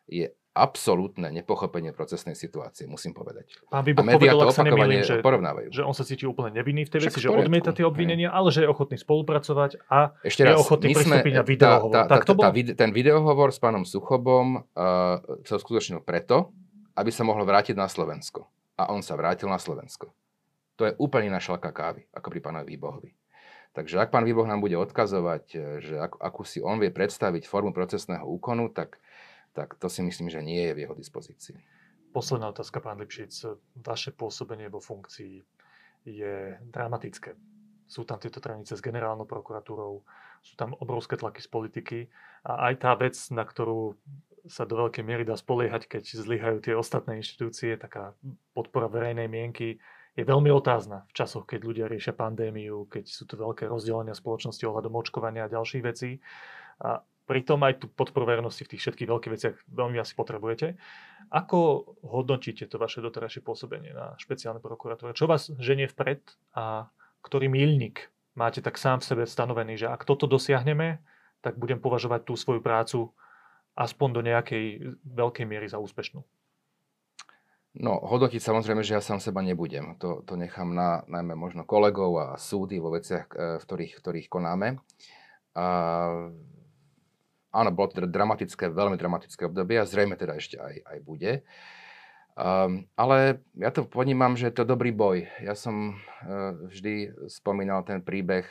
je 0.10 0.28
absolútne 0.60 1.32
nepochopenie 1.32 1.96
procesnej 1.96 2.36
situácie, 2.36 2.84
musím 2.86 3.16
povedať. 3.16 3.56
Pán 3.72 3.82
A 3.82 3.88
Výboch 3.88 4.04
médiá 4.04 4.36
povedal, 4.36 4.38
to 4.38 4.46
ak 4.46 4.54
sa 4.54 4.64
nemýlim, 4.68 5.00
opakovane 5.00 5.08
že, 5.08 5.16
porovnávajú. 5.24 5.68
že 5.72 5.82
on 5.88 5.96
sa 5.96 6.04
cíti 6.04 6.28
úplne 6.28 6.52
nevinný 6.60 6.84
v 6.84 6.92
tej 6.92 7.00
Však 7.08 7.16
veci, 7.16 7.24
že 7.24 7.30
odmieta 7.32 7.72
tie 7.72 7.88
hej. 7.88 7.90
obvinenia, 7.90 8.30
ale 8.30 8.52
že 8.52 8.68
je 8.68 8.70
ochotný 8.70 9.00
spolupracovať 9.00 9.72
a 9.88 10.12
Ešte 10.22 10.44
je 10.44 10.52
raz, 10.52 10.60
ochotný 10.60 10.92
my 10.92 10.94
sme, 10.94 11.00
pristúpiť 11.24 11.34
na 11.34 11.42
tá, 11.42 11.48
videohovor. 11.48 11.94
tá, 11.96 12.02
Tak 12.06 12.22
tá, 12.22 12.28
to 12.28 12.34
tá, 12.36 12.38
bolo? 12.38 12.52
vide- 12.52 12.76
ten 12.76 12.92
videohovor 12.92 13.50
s 13.50 13.60
pánom 13.64 13.88
Suchobom 13.88 14.48
uh, 14.60 15.24
sa 15.48 15.56
uskutočnil 15.56 16.04
preto, 16.04 16.52
aby 17.00 17.10
sa 17.10 17.24
mohol 17.24 17.48
vrátiť 17.48 17.80
na 17.80 17.88
Slovensko. 17.88 18.44
A 18.76 18.92
on 18.92 19.00
sa 19.00 19.16
vrátil 19.16 19.48
na 19.48 19.56
Slovensko. 19.58 20.12
To 20.76 20.88
je 20.88 20.96
úplne 20.96 21.32
iná 21.32 21.40
šalka 21.40 21.72
kávy, 21.72 22.08
ako 22.12 22.28
pri 22.28 22.40
pánovi 22.40 22.76
Výbohovi. 22.76 23.12
Takže 23.70 24.02
ak 24.02 24.10
pán 24.10 24.26
Výboh 24.26 24.50
nám 24.50 24.60
bude 24.60 24.74
odkazovať, 24.76 25.44
že 25.80 25.96
ak, 26.02 26.18
akú 26.18 26.42
si 26.42 26.58
on 26.58 26.82
vie 26.82 26.90
predstaviť 26.90 27.46
formu 27.46 27.70
procesného 27.70 28.26
úkonu, 28.26 28.74
tak, 28.74 28.98
tak 29.60 29.76
to 29.76 29.92
si 29.92 30.00
myslím, 30.00 30.32
že 30.32 30.40
nie 30.40 30.72
je 30.72 30.76
v 30.80 30.82
jeho 30.88 30.96
dispozícii. 30.96 31.60
Posledná 32.16 32.56
otázka, 32.56 32.80
pán 32.80 32.96
Lipšic. 33.04 33.60
Vaše 33.84 34.16
pôsobenie 34.16 34.72
vo 34.72 34.80
funkcii 34.80 35.44
je 36.08 36.56
dramatické. 36.72 37.36
Sú 37.84 38.08
tam 38.08 38.24
tieto 38.24 38.40
tranice 38.40 38.80
s 38.80 38.86
generálnou 38.86 39.28
prokuratúrou, 39.28 40.00
sú 40.40 40.56
tam 40.56 40.72
obrovské 40.80 41.20
tlaky 41.20 41.44
z 41.44 41.50
politiky 41.52 42.00
a 42.48 42.72
aj 42.72 42.74
tá 42.80 42.96
vec, 42.96 43.20
na 43.36 43.44
ktorú 43.44 44.00
sa 44.48 44.64
do 44.64 44.80
veľkej 44.80 45.04
miery 45.04 45.28
dá 45.28 45.36
spoliehať, 45.36 45.92
keď 45.92 46.04
zlyhajú 46.16 46.64
tie 46.64 46.74
ostatné 46.78 47.20
inštitúcie, 47.20 47.76
taká 47.76 48.16
podpora 48.56 48.88
verejnej 48.88 49.28
mienky, 49.28 49.84
je 50.16 50.24
veľmi 50.24 50.48
otázna 50.50 51.04
v 51.12 51.14
časoch, 51.14 51.44
keď 51.44 51.60
ľudia 51.68 51.86
riešia 51.92 52.16
pandémiu, 52.16 52.88
keď 52.88 53.06
sú 53.12 53.28
tu 53.28 53.36
veľké 53.36 53.68
rozdelenia 53.68 54.16
spoločnosti 54.16 54.64
ohľadom 54.64 54.96
očkovania 54.96 55.46
a 55.46 55.54
ďalších 55.54 55.84
vecí. 55.84 56.24
A 56.80 57.04
pritom 57.30 57.62
aj 57.62 57.86
tú 57.86 57.88
podporu 57.94 58.26
verejnosti 58.26 58.66
v 58.66 58.74
tých 58.74 58.82
všetkých 58.82 59.10
veľkých 59.14 59.34
veciach 59.38 59.56
veľmi 59.70 60.02
asi 60.02 60.18
potrebujete. 60.18 60.74
Ako 61.30 61.86
hodnotíte 62.02 62.66
to 62.66 62.82
vaše 62.82 63.06
doterajšie 63.06 63.46
pôsobenie 63.46 63.94
na 63.94 64.18
špeciálnej 64.18 64.66
prokuratúre? 64.66 65.14
Čo 65.14 65.30
vás 65.30 65.54
ženie 65.62 65.86
vpred 65.86 66.26
a 66.58 66.90
ktorý 67.22 67.46
míľnik 67.54 68.10
máte 68.40 68.64
tak 68.64 68.80
sám 68.80 69.04
v 69.04 69.08
sebe 69.12 69.24
stanovený, 69.28 69.76
že 69.76 69.92
ak 69.92 70.08
toto 70.08 70.24
dosiahneme, 70.26 71.04
tak 71.44 71.60
budem 71.60 71.84
považovať 71.84 72.24
tú 72.24 72.34
svoju 72.40 72.64
prácu 72.64 73.12
aspoň 73.76 74.10
do 74.16 74.22
nejakej 74.24 74.66
veľkej 75.04 75.46
miery 75.48 75.68
za 75.68 75.80
úspešnú. 75.80 76.24
No, 77.80 78.02
hodnotiť 78.02 78.42
samozrejme, 78.42 78.82
že 78.82 78.98
ja 78.98 79.02
sám 79.04 79.22
seba 79.22 79.46
nebudem. 79.46 79.94
To, 80.02 80.26
to 80.26 80.34
nechám 80.34 80.74
na 80.74 81.06
najmä 81.06 81.38
možno 81.38 81.64
kolegov 81.64 82.18
a 82.18 82.28
súdy 82.36 82.82
vo 82.82 82.92
veciach, 82.92 83.30
e, 83.30 83.62
v 83.62 83.64
ktorých, 83.64 83.94
v 83.94 84.02
ktorých 84.02 84.28
konáme. 84.28 84.82
A, 85.54 85.68
áno, 87.50 87.70
bolo 87.74 87.94
teda 87.94 88.08
dramatické, 88.10 88.70
veľmi 88.70 88.98
dramatické 88.98 89.50
obdobie 89.50 89.82
a 89.82 89.90
zrejme 89.90 90.16
teda 90.16 90.38
ešte 90.38 90.58
aj, 90.58 90.76
aj 90.86 90.98
bude. 91.02 91.32
Um, 92.40 92.88
ale 92.96 93.44
ja 93.60 93.68
to 93.68 93.84
ponímam, 93.84 94.40
že 94.40 94.48
je 94.48 94.56
to 94.56 94.70
dobrý 94.70 94.96
boj. 94.96 95.28
Ja 95.44 95.60
som 95.60 96.00
uh, 96.00 96.56
vždy 96.72 97.28
spomínal 97.28 97.84
ten 97.84 98.00
príbeh 98.00 98.48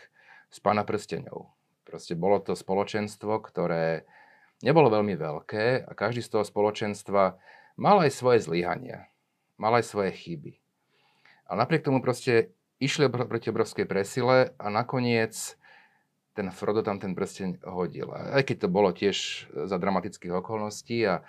s 0.53 0.59
pána 0.61 0.85
prsteňov. 0.85 1.49
Proste 1.89 2.13
bolo 2.13 2.37
to 2.45 2.53
spoločenstvo, 2.53 3.41
ktoré 3.41 4.05
nebolo 4.61 4.93
veľmi 4.93 5.17
veľké 5.17 5.89
a 5.89 5.91
každý 5.97 6.21
z 6.21 6.37
toho 6.37 6.45
spoločenstva 6.45 7.41
mal 7.81 7.97
aj 8.05 8.13
svoje 8.13 8.45
zlyhania, 8.45 9.09
mal 9.57 9.73
aj 9.79 9.89
svoje 9.89 10.13
chyby. 10.13 10.61
A 11.49 11.57
napriek 11.57 11.87
tomu 11.87 12.05
proste 12.05 12.53
išli 12.77 13.09
proti 13.09 13.49
obrovskej 13.49 13.89
presile 13.89 14.53
a 14.61 14.69
nakoniec 14.69 15.57
ten 16.39 16.55
Frodo 16.55 16.87
tam 16.87 17.03
ten 17.03 17.19
prsteň 17.19 17.67
hodil. 17.67 18.15
A 18.15 18.39
Aj 18.39 18.43
keď 18.47 18.65
to 18.65 18.69
bolo 18.71 18.95
tiež 18.95 19.51
za 19.67 19.75
dramatických 19.75 20.39
okolností 20.39 21.03
a, 21.03 21.27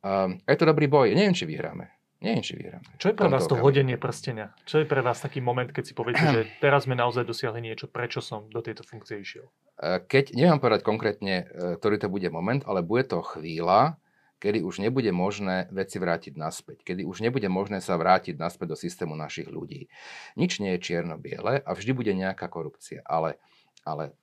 a 0.00 0.32
je 0.48 0.56
to 0.56 0.64
dobrý 0.64 0.88
boj. 0.88 1.12
Neviem, 1.12 1.36
či 1.36 1.44
vyhráme. 1.44 1.92
Neviem, 2.20 2.44
či 2.44 2.56
vyhráme. 2.56 2.84
Čo 3.00 3.12
je 3.12 3.16
pre 3.16 3.28
vás 3.32 3.44
to 3.48 3.56
hodenie 3.56 3.96
prstenia? 3.96 4.52
Čo 4.68 4.84
je 4.84 4.86
pre 4.88 5.00
vás 5.00 5.20
taký 5.24 5.40
moment, 5.40 5.68
keď 5.68 5.84
si 5.84 5.92
poviete, 5.96 6.24
že 6.24 6.40
teraz 6.64 6.88
sme 6.88 6.96
naozaj 6.96 7.24
dosiahli 7.28 7.60
niečo, 7.64 7.88
prečo 7.88 8.24
som 8.24 8.48
do 8.48 8.60
tejto 8.64 8.84
funkcie 8.84 9.20
išiel? 9.20 9.48
E, 9.80 10.04
Keď, 10.04 10.36
neviem 10.36 10.60
povedať 10.60 10.84
konkrétne, 10.84 11.48
e, 11.48 11.76
ktorý 11.80 11.96
to 11.96 12.12
bude 12.12 12.28
moment, 12.28 12.64
ale 12.68 12.84
bude 12.84 13.08
to 13.08 13.24
chvíľa, 13.24 13.96
kedy 14.36 14.60
už 14.60 14.84
nebude 14.84 15.08
možné 15.12 15.68
veci 15.72 15.96
vrátiť 16.00 16.36
naspäť, 16.36 16.84
kedy 16.84 17.04
už 17.04 17.24
nebude 17.24 17.48
možné 17.48 17.84
sa 17.84 17.96
vrátiť 18.00 18.36
naspäť 18.40 18.72
do 18.72 18.76
systému 18.76 19.16
našich 19.16 19.48
ľudí. 19.48 19.92
Nič 20.36 20.60
nie 20.64 20.76
je 20.76 20.92
čierno-biele 20.92 21.60
a 21.60 21.70
vždy 21.72 21.92
bude 21.92 22.12
nejaká 22.16 22.48
korupcia, 22.48 23.04
ale, 23.04 23.36
ale 23.84 24.16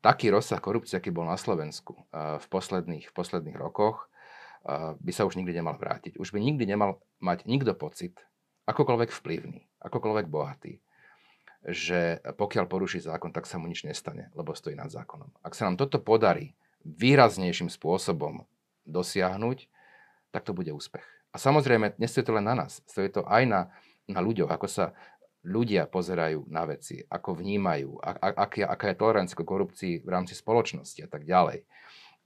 taký 0.00 0.32
rozsah 0.32 0.60
korupcie, 0.60 0.96
aký 0.96 1.12
bol 1.12 1.28
na 1.28 1.36
Slovensku 1.36 1.96
eh, 2.12 2.40
v 2.40 2.46
posledných, 2.48 3.08
v 3.08 3.14
posledných 3.14 3.56
rokoch, 3.56 4.08
eh, 4.64 4.96
by 4.96 5.12
sa 5.12 5.24
už 5.28 5.36
nikdy 5.36 5.56
nemal 5.56 5.76
vrátiť. 5.76 6.16
Už 6.16 6.32
by 6.32 6.40
nikdy 6.40 6.64
nemal 6.68 7.00
mať 7.20 7.44
nikto 7.44 7.72
pocit, 7.76 8.16
akokoľvek 8.68 9.10
vplyvný, 9.12 9.60
akokoľvek 9.84 10.26
bohatý, 10.28 10.80
že 11.66 12.24
pokiaľ 12.24 12.64
poruší 12.70 13.04
zákon, 13.04 13.36
tak 13.36 13.44
sa 13.44 13.60
mu 13.60 13.68
nič 13.68 13.84
nestane, 13.84 14.32
lebo 14.32 14.56
stojí 14.56 14.72
nad 14.72 14.88
zákonom. 14.88 15.28
Ak 15.44 15.52
sa 15.52 15.68
nám 15.68 15.76
toto 15.76 16.00
podarí 16.00 16.56
výraznejším 16.84 17.68
spôsobom 17.68 18.48
dosiahnuť, 18.88 19.68
tak 20.32 20.48
to 20.48 20.56
bude 20.56 20.72
úspech. 20.72 21.04
A 21.30 21.36
samozrejme, 21.36 21.94
nestojí 22.00 22.24
to 22.24 22.32
len 22.32 22.48
na 22.48 22.56
nás, 22.56 22.80
stojí 22.88 23.12
to 23.12 23.22
aj 23.28 23.44
na, 23.44 23.60
na 24.08 24.24
ľuďoch, 24.24 24.50
ako 24.50 24.66
sa 24.66 24.96
ľudia 25.44 25.88
pozerajú 25.88 26.48
na 26.52 26.68
veci, 26.68 27.00
ako 27.00 27.40
vnímajú, 27.40 27.96
a, 28.00 28.10
a, 28.12 28.28
aká, 28.44 28.68
aká 28.68 28.86
je 28.92 29.00
tolerancia 29.00 29.36
k 29.36 29.48
korupcii 29.48 29.94
v 30.04 30.08
rámci 30.08 30.36
spoločnosti 30.36 31.00
a 31.00 31.08
tak 31.08 31.24
ďalej. 31.24 31.64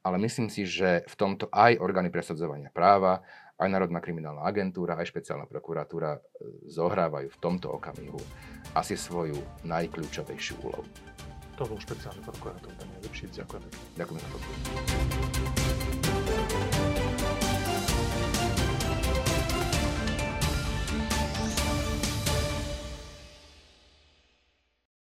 Ale 0.05 0.16
myslím 0.20 0.53
si, 0.53 0.68
že 0.68 1.07
v 1.09 1.14
tomto 1.16 1.48
aj 1.48 1.81
orgány 1.81 2.12
presadzovania 2.12 2.68
práva, 2.68 3.24
aj 3.55 3.70
Národná 3.70 4.03
kriminálna 4.03 4.42
agentúra, 4.42 4.98
aj 4.98 5.14
špeciálna 5.14 5.46
prokuratúra 5.46 6.18
e, 6.18 6.20
zohrávajú 6.68 7.31
v 7.31 7.40
tomto 7.40 7.70
okamihu 7.70 8.18
asi 8.74 8.98
svoju 8.98 9.38
najkľúčovejšiu 9.62 10.55
úlohu. 10.66 10.85
To 11.55 11.62
bol 11.70 11.79
špeciálny 11.79 12.18
prokurátor 12.27 12.74
Daniel 12.74 12.98
Lipšic. 13.07 13.46
Ďakujem. 13.46 13.62
Ďakujem 13.94 14.18
za 14.18 14.29
pozornosť. 14.35 15.63